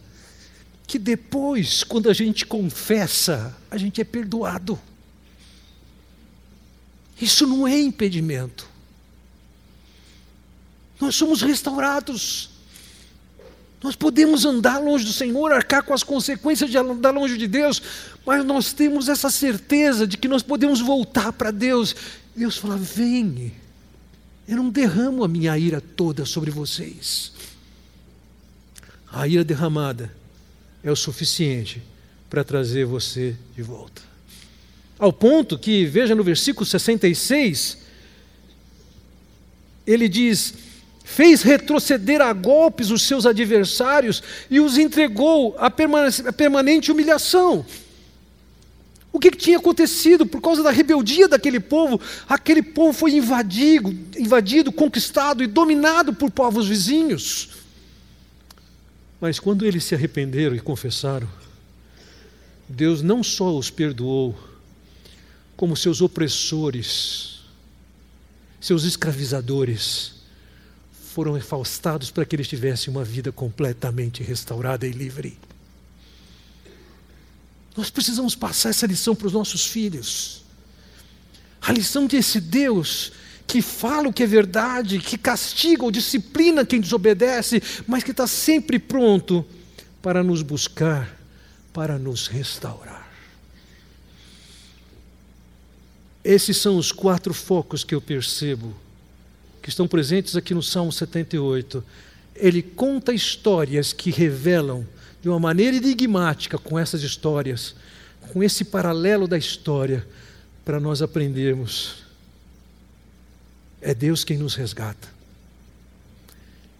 que 0.86 0.98
depois, 0.98 1.84
quando 1.84 2.08
a 2.08 2.14
gente 2.14 2.46
confessa, 2.46 3.54
a 3.70 3.76
gente 3.76 4.00
é 4.00 4.04
perdoado. 4.04 4.80
Isso 7.20 7.46
não 7.46 7.66
é 7.66 7.78
impedimento. 7.78 8.68
Nós 11.00 11.14
somos 11.14 11.42
restaurados. 11.42 12.50
Nós 13.82 13.94
podemos 13.94 14.44
andar 14.44 14.78
longe 14.78 15.04
do 15.04 15.12
Senhor, 15.12 15.52
arcar 15.52 15.82
com 15.82 15.92
as 15.92 16.02
consequências 16.02 16.70
de 16.70 16.78
andar 16.78 17.10
longe 17.10 17.36
de 17.36 17.46
Deus, 17.46 17.80
mas 18.24 18.44
nós 18.44 18.72
temos 18.72 19.08
essa 19.08 19.30
certeza 19.30 20.06
de 20.06 20.16
que 20.16 20.26
nós 20.26 20.42
podemos 20.42 20.80
voltar 20.80 21.32
para 21.32 21.50
Deus. 21.50 21.94
Deus 22.34 22.56
fala: 22.56 22.76
vem, 22.76 23.52
eu 24.48 24.56
não 24.56 24.70
derramo 24.70 25.22
a 25.22 25.28
minha 25.28 25.56
ira 25.58 25.80
toda 25.80 26.24
sobre 26.24 26.50
vocês. 26.50 27.32
A 29.12 29.28
ira 29.28 29.44
derramada 29.44 30.12
é 30.82 30.90
o 30.90 30.96
suficiente 30.96 31.82
para 32.28 32.42
trazer 32.42 32.84
você 32.84 33.36
de 33.54 33.62
volta. 33.62 34.02
Ao 34.98 35.12
ponto 35.12 35.58
que, 35.58 35.84
veja 35.84 36.14
no 36.14 36.24
versículo 36.24 36.64
66, 36.64 37.78
ele 39.86 40.08
diz: 40.08 40.54
fez 41.06 41.42
retroceder 41.42 42.20
a 42.20 42.32
golpes 42.32 42.90
os 42.90 43.02
seus 43.02 43.26
adversários 43.26 44.20
e 44.50 44.58
os 44.58 44.76
entregou 44.76 45.54
a 45.56 45.70
permanente 45.70 46.90
humilhação. 46.90 47.64
O 49.12 49.20
que, 49.20 49.30
que, 49.30 49.36
tinha 49.36 49.56
acontecido 49.56 50.26
por 50.26 50.40
causa 50.42 50.64
da 50.64 50.72
rebeldia 50.72 51.28
daquele 51.28 51.60
povo? 51.60 52.00
Aquele 52.28 52.60
povo 52.60 52.92
foi 52.92 53.12
invadido, 53.12 53.96
invadido, 54.18 54.72
conquistado 54.72 55.44
e 55.44 55.46
dominado 55.46 56.12
por 56.12 56.28
povos 56.28 56.66
vizinhos. 56.66 57.50
Mas 59.20 59.38
quando 59.38 59.64
eles 59.64 59.84
se 59.84 59.94
arrependeram 59.94 60.56
e 60.56 60.60
confessaram, 60.60 61.28
Deus 62.68 63.00
não 63.00 63.22
só 63.22 63.56
os 63.56 63.70
perdoou, 63.70 64.36
como 65.56 65.76
seus 65.76 66.02
opressores, 66.02 67.42
seus 68.60 68.82
escravizadores, 68.82 70.15
foram 71.16 71.34
afastados 71.34 72.10
para 72.10 72.26
que 72.26 72.36
eles 72.36 72.46
tivessem 72.46 72.92
uma 72.92 73.02
vida 73.02 73.32
completamente 73.32 74.22
restaurada 74.22 74.86
e 74.86 74.90
livre. 74.90 75.38
Nós 77.74 77.88
precisamos 77.88 78.34
passar 78.34 78.68
essa 78.68 78.86
lição 78.86 79.16
para 79.16 79.26
os 79.26 79.32
nossos 79.32 79.64
filhos. 79.64 80.44
A 81.62 81.72
lição 81.72 82.06
desse 82.06 82.38
Deus 82.38 83.12
que 83.46 83.62
fala 83.62 84.08
o 84.10 84.12
que 84.12 84.24
é 84.24 84.26
verdade, 84.26 84.98
que 84.98 85.16
castiga 85.16 85.84
ou 85.84 85.90
disciplina 85.90 86.66
quem 86.66 86.82
desobedece, 86.82 87.62
mas 87.86 88.04
que 88.04 88.10
está 88.10 88.26
sempre 88.26 88.78
pronto 88.78 89.42
para 90.02 90.22
nos 90.22 90.42
buscar, 90.42 91.18
para 91.72 91.98
nos 91.98 92.26
restaurar. 92.26 93.10
Esses 96.22 96.58
são 96.58 96.76
os 96.76 96.92
quatro 96.92 97.32
focos 97.32 97.84
que 97.84 97.94
eu 97.94 98.02
percebo, 98.02 98.76
que 99.66 99.70
estão 99.70 99.88
presentes 99.88 100.36
aqui 100.36 100.54
no 100.54 100.62
Salmo 100.62 100.92
78. 100.92 101.82
Ele 102.36 102.62
conta 102.62 103.12
histórias 103.12 103.92
que 103.92 104.12
revelam 104.12 104.86
de 105.20 105.28
uma 105.28 105.40
maneira 105.40 105.76
enigmática 105.76 106.56
com 106.56 106.78
essas 106.78 107.02
histórias, 107.02 107.74
com 108.32 108.44
esse 108.44 108.64
paralelo 108.64 109.26
da 109.26 109.36
história, 109.36 110.06
para 110.64 110.78
nós 110.78 111.02
aprendermos. 111.02 111.96
É 113.82 113.92
Deus 113.92 114.22
quem 114.22 114.38
nos 114.38 114.54
resgata. 114.54 115.08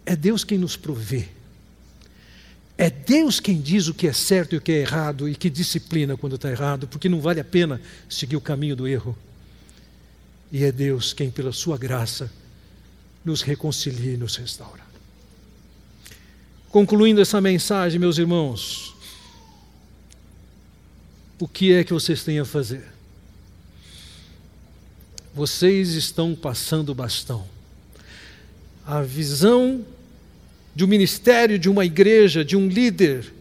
É 0.05 0.15
Deus 0.15 0.45
quem 0.45 0.57
nos 0.57 0.77
provê. 0.77 1.27
É 2.79 2.89
Deus 2.89 3.41
quem 3.41 3.61
diz 3.61 3.89
o 3.89 3.95
que 3.95 4.07
é 4.07 4.13
certo 4.13 4.55
e 4.55 4.59
o 4.59 4.61
que 4.61 4.71
é 4.71 4.79
errado 4.83 5.29
e 5.29 5.35
que 5.35 5.51
disciplina 5.51 6.17
quando 6.17 6.37
está 6.37 6.49
errado, 6.49 6.87
porque 6.87 7.09
não 7.09 7.21
vale 7.21 7.41
a 7.41 7.45
pena 7.45 7.81
seguir 8.09 8.37
o 8.37 8.41
caminho 8.41 8.77
do 8.77 8.87
erro. 8.87 9.19
E 10.53 10.63
é 10.63 10.71
Deus 10.71 11.13
quem, 11.13 11.33
pela 11.33 11.51
Sua 11.51 11.77
graça, 11.77 12.31
nos 13.27 13.43
reconcilia 13.43 14.13
e 14.13 14.17
nos 14.17 14.37
restaura. 14.37 14.87
Concluindo 16.71 17.21
essa 17.21 17.41
mensagem, 17.41 17.99
meus 17.99 18.19
irmãos, 18.19 18.95
o 21.37 21.49
que 21.49 21.73
é 21.73 21.83
que 21.83 21.93
vocês 21.93 22.23
têm 22.23 22.39
a 22.39 22.45
fazer? 22.45 22.87
Vocês 25.35 25.91
estão 25.91 26.37
passando 26.37 26.91
o 26.91 26.95
bastão. 26.95 27.45
A 28.87 29.03
visão 29.03 29.85
de 30.73 30.85
um 30.85 30.89
ministério, 30.89 31.59
de 31.59 31.69
uma 31.69 31.85
igreja, 31.85 32.45
de 32.45 32.57
um 32.57 32.69
líder, 32.69 33.35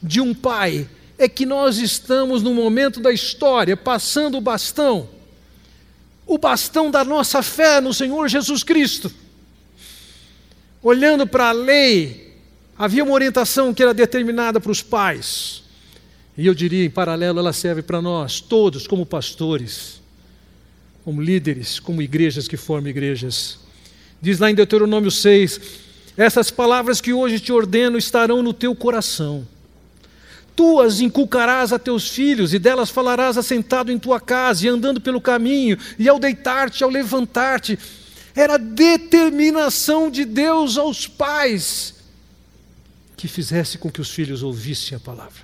de 0.00 0.20
um 0.20 0.32
pai, 0.32 0.88
é 1.18 1.28
que 1.28 1.44
nós 1.44 1.78
estamos 1.78 2.44
no 2.44 2.54
momento 2.54 3.00
da 3.00 3.10
história 3.10 3.76
passando 3.76 4.38
o 4.38 4.40
bastão 4.40 5.08
o 6.26 6.38
bastão 6.38 6.90
da 6.90 7.04
nossa 7.04 7.42
fé 7.42 7.80
no 7.80 7.92
Senhor 7.92 8.28
Jesus 8.28 8.62
Cristo. 8.62 9.12
Olhando 10.82 11.26
para 11.26 11.50
a 11.50 11.52
lei, 11.52 12.34
havia 12.76 13.04
uma 13.04 13.12
orientação 13.14 13.72
que 13.72 13.82
era 13.82 13.94
determinada 13.94 14.60
para 14.60 14.72
os 14.72 14.82
pais. 14.82 15.62
E 16.36 16.46
eu 16.46 16.54
diria, 16.54 16.84
em 16.84 16.90
paralelo, 16.90 17.38
ela 17.38 17.52
serve 17.52 17.82
para 17.82 18.02
nós, 18.02 18.40
todos, 18.40 18.86
como 18.86 19.06
pastores, 19.06 20.00
como 21.04 21.22
líderes, 21.22 21.78
como 21.78 22.02
igrejas 22.02 22.48
que 22.48 22.56
formam 22.56 22.90
igrejas. 22.90 23.60
Diz 24.20 24.40
lá 24.40 24.50
em 24.50 24.54
Deuteronômio 24.54 25.10
6: 25.10 25.60
Essas 26.16 26.50
palavras 26.50 27.00
que 27.00 27.12
hoje 27.12 27.38
te 27.38 27.52
ordeno 27.52 27.96
estarão 27.96 28.42
no 28.42 28.52
teu 28.52 28.74
coração. 28.74 29.46
Tu 30.56 30.80
as 30.80 31.00
inculcarás 31.00 31.72
a 31.72 31.78
teus 31.78 32.08
filhos, 32.08 32.52
e 32.52 32.58
delas 32.58 32.90
falarás 32.90 33.38
assentado 33.38 33.92
em 33.92 33.98
tua 33.98 34.20
casa, 34.20 34.66
e 34.66 34.68
andando 34.68 35.00
pelo 35.00 35.20
caminho, 35.20 35.78
e 35.98 36.08
ao 36.08 36.18
deitar-te, 36.18 36.82
ao 36.82 36.90
levantar-te. 36.90 37.78
Era 38.34 38.58
determinação 38.58 40.10
de 40.10 40.24
Deus 40.24 40.78
aos 40.78 41.06
pais 41.06 41.94
que 43.16 43.28
fizesse 43.28 43.78
com 43.78 43.90
que 43.90 44.00
os 44.00 44.10
filhos 44.10 44.42
ouvissem 44.42 44.96
a 44.96 45.00
palavra. 45.00 45.42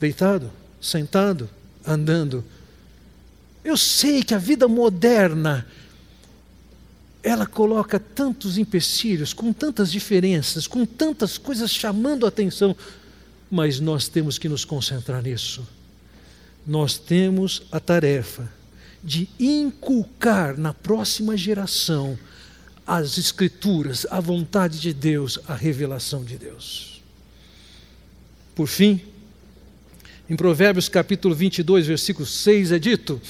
Deitado, 0.00 0.50
sentado, 0.80 1.48
andando. 1.86 2.44
Eu 3.62 3.76
sei 3.76 4.22
que 4.22 4.34
a 4.34 4.38
vida 4.38 4.66
moderna 4.66 5.66
ela 7.22 7.46
coloca 7.46 7.98
tantos 7.98 8.58
empecilhos, 8.58 9.32
com 9.32 9.52
tantas 9.52 9.90
diferenças, 9.90 10.66
com 10.66 10.84
tantas 10.84 11.38
coisas 11.38 11.70
chamando 11.70 12.26
a 12.26 12.28
atenção, 12.28 12.76
mas 13.50 13.80
nós 13.80 14.08
temos 14.08 14.36
que 14.36 14.48
nos 14.48 14.64
concentrar 14.64 15.22
nisso. 15.22 15.66
Nós 16.66 16.98
temos 16.98 17.62
a 17.72 17.80
tarefa 17.80 18.50
de 19.04 19.28
inculcar 19.38 20.58
na 20.58 20.72
próxima 20.72 21.36
geração 21.36 22.18
as 22.86 23.18
Escrituras, 23.18 24.06
a 24.10 24.18
vontade 24.18 24.80
de 24.80 24.94
Deus, 24.94 25.38
a 25.46 25.54
revelação 25.54 26.24
de 26.24 26.38
Deus. 26.38 27.02
Por 28.54 28.66
fim, 28.66 29.00
Em 30.28 30.36
Provérbios 30.36 30.88
capítulo 30.88 31.34
22, 31.34 31.86
versículo 31.86 32.24
6 32.24 32.72
é 32.72 32.78
dito: 32.78 33.20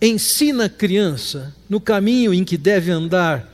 Ensina 0.00 0.64
a 0.64 0.70
criança 0.70 1.54
no 1.68 1.78
caminho 1.78 2.32
em 2.32 2.44
que 2.44 2.56
deve 2.56 2.90
andar, 2.90 3.52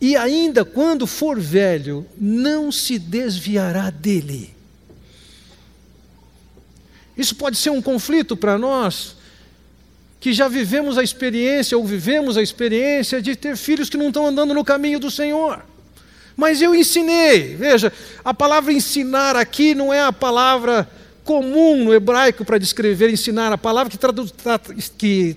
e 0.00 0.14
ainda 0.16 0.64
quando 0.64 1.08
for 1.08 1.40
velho, 1.40 2.06
não 2.16 2.70
se 2.70 3.00
desviará 3.00 3.90
dele. 3.90 4.54
Isso 7.16 7.34
pode 7.34 7.56
ser 7.56 7.70
um 7.70 7.82
conflito 7.82 8.36
para 8.36 8.56
nós, 8.56 9.16
que 10.24 10.32
já 10.32 10.48
vivemos 10.48 10.96
a 10.96 11.02
experiência 11.02 11.76
ou 11.76 11.84
vivemos 11.84 12.38
a 12.38 12.42
experiência 12.42 13.20
de 13.20 13.36
ter 13.36 13.58
filhos 13.58 13.90
que 13.90 13.98
não 13.98 14.08
estão 14.08 14.26
andando 14.26 14.54
no 14.54 14.64
caminho 14.64 14.98
do 14.98 15.10
Senhor. 15.10 15.62
Mas 16.34 16.62
eu 16.62 16.74
ensinei, 16.74 17.54
veja, 17.54 17.92
a 18.24 18.32
palavra 18.32 18.72
ensinar 18.72 19.36
aqui 19.36 19.74
não 19.74 19.92
é 19.92 20.00
a 20.00 20.10
palavra 20.10 20.88
comum 21.24 21.84
no 21.84 21.92
hebraico 21.92 22.42
para 22.42 22.56
descrever 22.56 23.10
ensinar. 23.10 23.52
A 23.52 23.58
palavra 23.58 23.90
que 23.90 23.96
está 23.96 24.58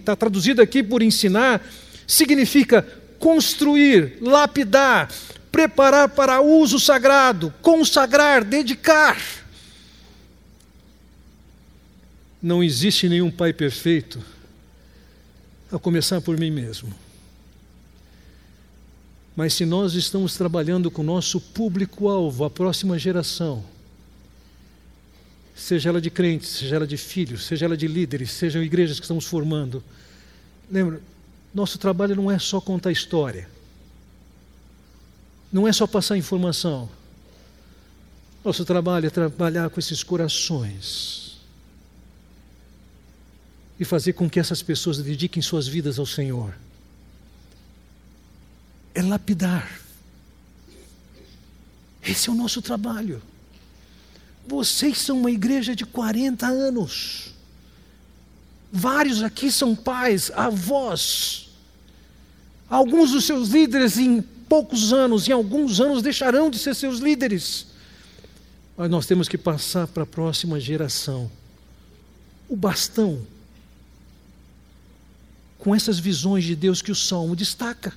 tá 0.06 0.16
traduzida 0.16 0.64
aqui 0.64 0.82
por 0.82 1.02
ensinar 1.02 1.62
significa 2.08 2.88
construir, 3.20 4.20
lapidar, 4.22 5.12
preparar 5.52 6.08
para 6.08 6.40
uso 6.40 6.80
sagrado, 6.80 7.54
consagrar, 7.62 8.42
dedicar. 8.42 9.18
Não 12.42 12.64
existe 12.64 13.10
nenhum 13.10 13.30
pai 13.30 13.52
perfeito 13.52 14.37
a 15.72 15.78
começar 15.78 16.22
por 16.22 16.38
mim 16.38 16.52
mesmo. 16.52 16.94
Mas 19.36 19.54
se 19.54 19.66
nós 19.66 19.94
estamos 19.94 20.36
trabalhando 20.36 20.90
com 20.90 21.02
o 21.02 21.06
nosso 21.06 21.40
público-alvo, 21.40 22.44
a 22.44 22.50
próxima 22.50 22.98
geração, 22.98 23.64
seja 25.56 25.90
ela 25.90 26.02
de 26.02 26.10
crentes, 26.10 26.50
seja 26.50 26.78
ela 26.78 26.88
de 26.88 26.98
filhos, 26.98 27.46
seja 27.46 27.66
ela 27.66 27.78
de 27.78 27.88
líderes, 27.88 28.32
sejam 28.32 28.64
igrejas 28.64 29.00
que 29.00 29.06
estamos 29.06 29.26
formando, 29.26 29.84
lembra, 30.72 31.02
nosso 31.54 31.78
trabalho 31.78 32.16
não 32.16 32.32
é 32.32 32.40
só 32.40 32.60
contar 32.60 32.92
história, 32.92 33.48
não 35.52 35.68
é 35.68 35.74
só 35.74 35.86
passar 35.86 36.18
informação. 36.18 36.90
Nosso 38.44 38.64
trabalho 38.64 39.08
é 39.08 39.10
trabalhar 39.10 39.70
com 39.70 39.80
esses 39.80 40.04
corações 40.04 41.27
e 43.80 43.86
fazer 43.86 44.14
com 44.14 44.30
que 44.30 44.40
essas 44.40 44.62
pessoas 44.62 44.98
dediquem 44.98 45.42
suas 45.42 45.68
vidas 45.68 46.00
ao 46.00 46.06
Senhor. 46.06 46.54
É 48.94 49.02
lapidar. 49.02 49.80
Esse 52.02 52.30
é 52.30 52.32
o 52.32 52.36
nosso 52.36 52.62
trabalho. 52.62 53.22
Vocês 54.48 54.98
são 54.98 55.20
uma 55.20 55.30
igreja 55.30 55.76
de 55.76 55.86
40 55.86 56.48
anos. 56.48 57.34
Vários 58.72 59.22
aqui 59.22 59.52
são 59.52 59.76
pais, 59.76 60.32
avós. 60.34 61.50
Alguns 62.70 63.12
dos 63.12 63.26
seus 63.26 63.50
líderes, 63.50 63.98
em 63.98 64.22
poucos 64.22 64.92
anos, 64.92 65.28
em 65.28 65.32
alguns 65.32 65.80
anos, 65.80 66.02
deixarão 66.02 66.50
de 66.50 66.58
ser 66.58 66.74
seus 66.76 67.00
líderes. 67.00 67.68
Mas 68.76 68.90
nós 68.90 69.06
temos 69.06 69.28
que 69.28 69.38
passar 69.38 69.88
para 69.88 70.04
a 70.04 70.08
próxima 70.08 70.60
geração 70.60 71.30
o 72.50 72.56
bastão 72.56 73.26
com 75.68 75.76
essas 75.76 76.00
visões 76.00 76.46
de 76.46 76.56
Deus 76.56 76.82
que 76.82 76.94
o 76.94 76.96
Salmo 76.96 77.36
destaca. 77.36 77.94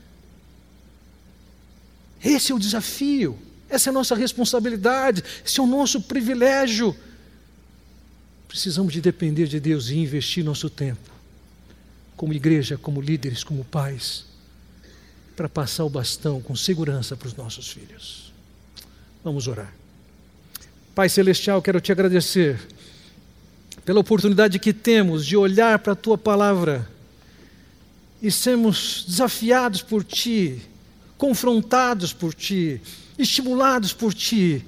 Esse 2.21 2.51
é 2.51 2.55
o 2.55 2.59
desafio, 2.59 3.39
essa 3.68 3.89
é 3.89 3.91
a 3.91 3.93
nossa 3.93 4.16
responsabilidade, 4.16 5.23
esse 5.47 5.61
é 5.61 5.62
o 5.62 5.68
nosso 5.68 6.01
privilégio. 6.01 6.97
Precisamos 8.49 8.93
de 8.93 9.01
depender 9.01 9.47
de 9.47 9.61
Deus 9.61 9.89
e 9.89 9.99
investir 9.99 10.45
nosso 10.45 10.68
tempo, 10.68 11.12
como 12.16 12.33
igreja, 12.33 12.77
como 12.77 13.01
líderes, 13.01 13.45
como 13.45 13.64
pais, 13.64 14.25
para 15.37 15.49
passar 15.49 15.85
o 15.85 15.89
bastão 15.89 16.41
com 16.41 16.57
segurança 16.57 17.16
para 17.16 17.29
os 17.29 17.37
nossos 17.37 17.71
filhos. 17.71 18.33
Vamos 19.23 19.47
orar. 19.47 19.73
Pai 20.93 21.09
Celestial, 21.09 21.62
quero 21.62 21.81
te 21.81 21.93
agradecer 21.93 22.59
pela 23.85 24.01
oportunidade 24.01 24.59
que 24.59 24.73
temos 24.73 25.25
de 25.25 25.37
olhar 25.37 25.79
para 25.79 25.93
a 25.93 25.97
tua 25.97 26.18
palavra 26.18 26.99
e 28.23 28.31
sermos 28.31 29.05
desafiados 29.07 29.83
por 29.83 30.05
Ti, 30.05 30.61
confrontados 31.16 32.12
por 32.12 32.35
Ti, 32.35 32.81
estimulados 33.18 33.93
por 33.93 34.12
Ti, 34.14 34.64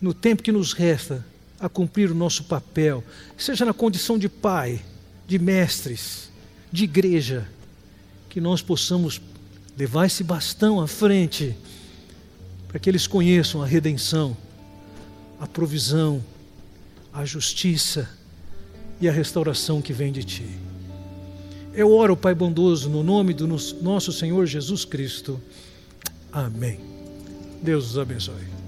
no 0.00 0.14
tempo 0.14 0.42
que 0.42 0.52
nos 0.52 0.72
resta, 0.72 1.24
a 1.58 1.68
cumprir 1.68 2.10
o 2.10 2.14
nosso 2.14 2.44
papel, 2.44 3.04
seja 3.36 3.64
na 3.64 3.74
condição 3.74 4.18
de 4.18 4.28
pai, 4.28 4.82
de 5.26 5.38
mestres, 5.38 6.30
de 6.72 6.84
igreja, 6.84 7.46
que 8.28 8.40
nós 8.40 8.62
possamos 8.62 9.20
levar 9.76 10.06
esse 10.06 10.24
bastão 10.24 10.80
à 10.80 10.88
frente, 10.88 11.54
para 12.66 12.78
que 12.78 12.88
eles 12.88 13.06
conheçam 13.06 13.62
a 13.62 13.66
redenção, 13.66 14.36
a 15.38 15.46
provisão, 15.46 16.24
a 17.12 17.24
justiça 17.24 18.08
e 19.00 19.08
a 19.08 19.12
restauração 19.12 19.82
que 19.82 19.92
vem 19.92 20.12
de 20.12 20.22
Ti. 20.22 20.59
Eu 21.72 21.92
oro, 21.92 22.16
Pai 22.16 22.34
bondoso, 22.34 22.90
no 22.90 23.02
nome 23.02 23.32
do 23.32 23.46
nosso 23.46 24.12
Senhor 24.12 24.44
Jesus 24.46 24.84
Cristo. 24.84 25.40
Amém. 26.32 26.80
Deus 27.62 27.90
os 27.90 27.98
abençoe. 27.98 28.59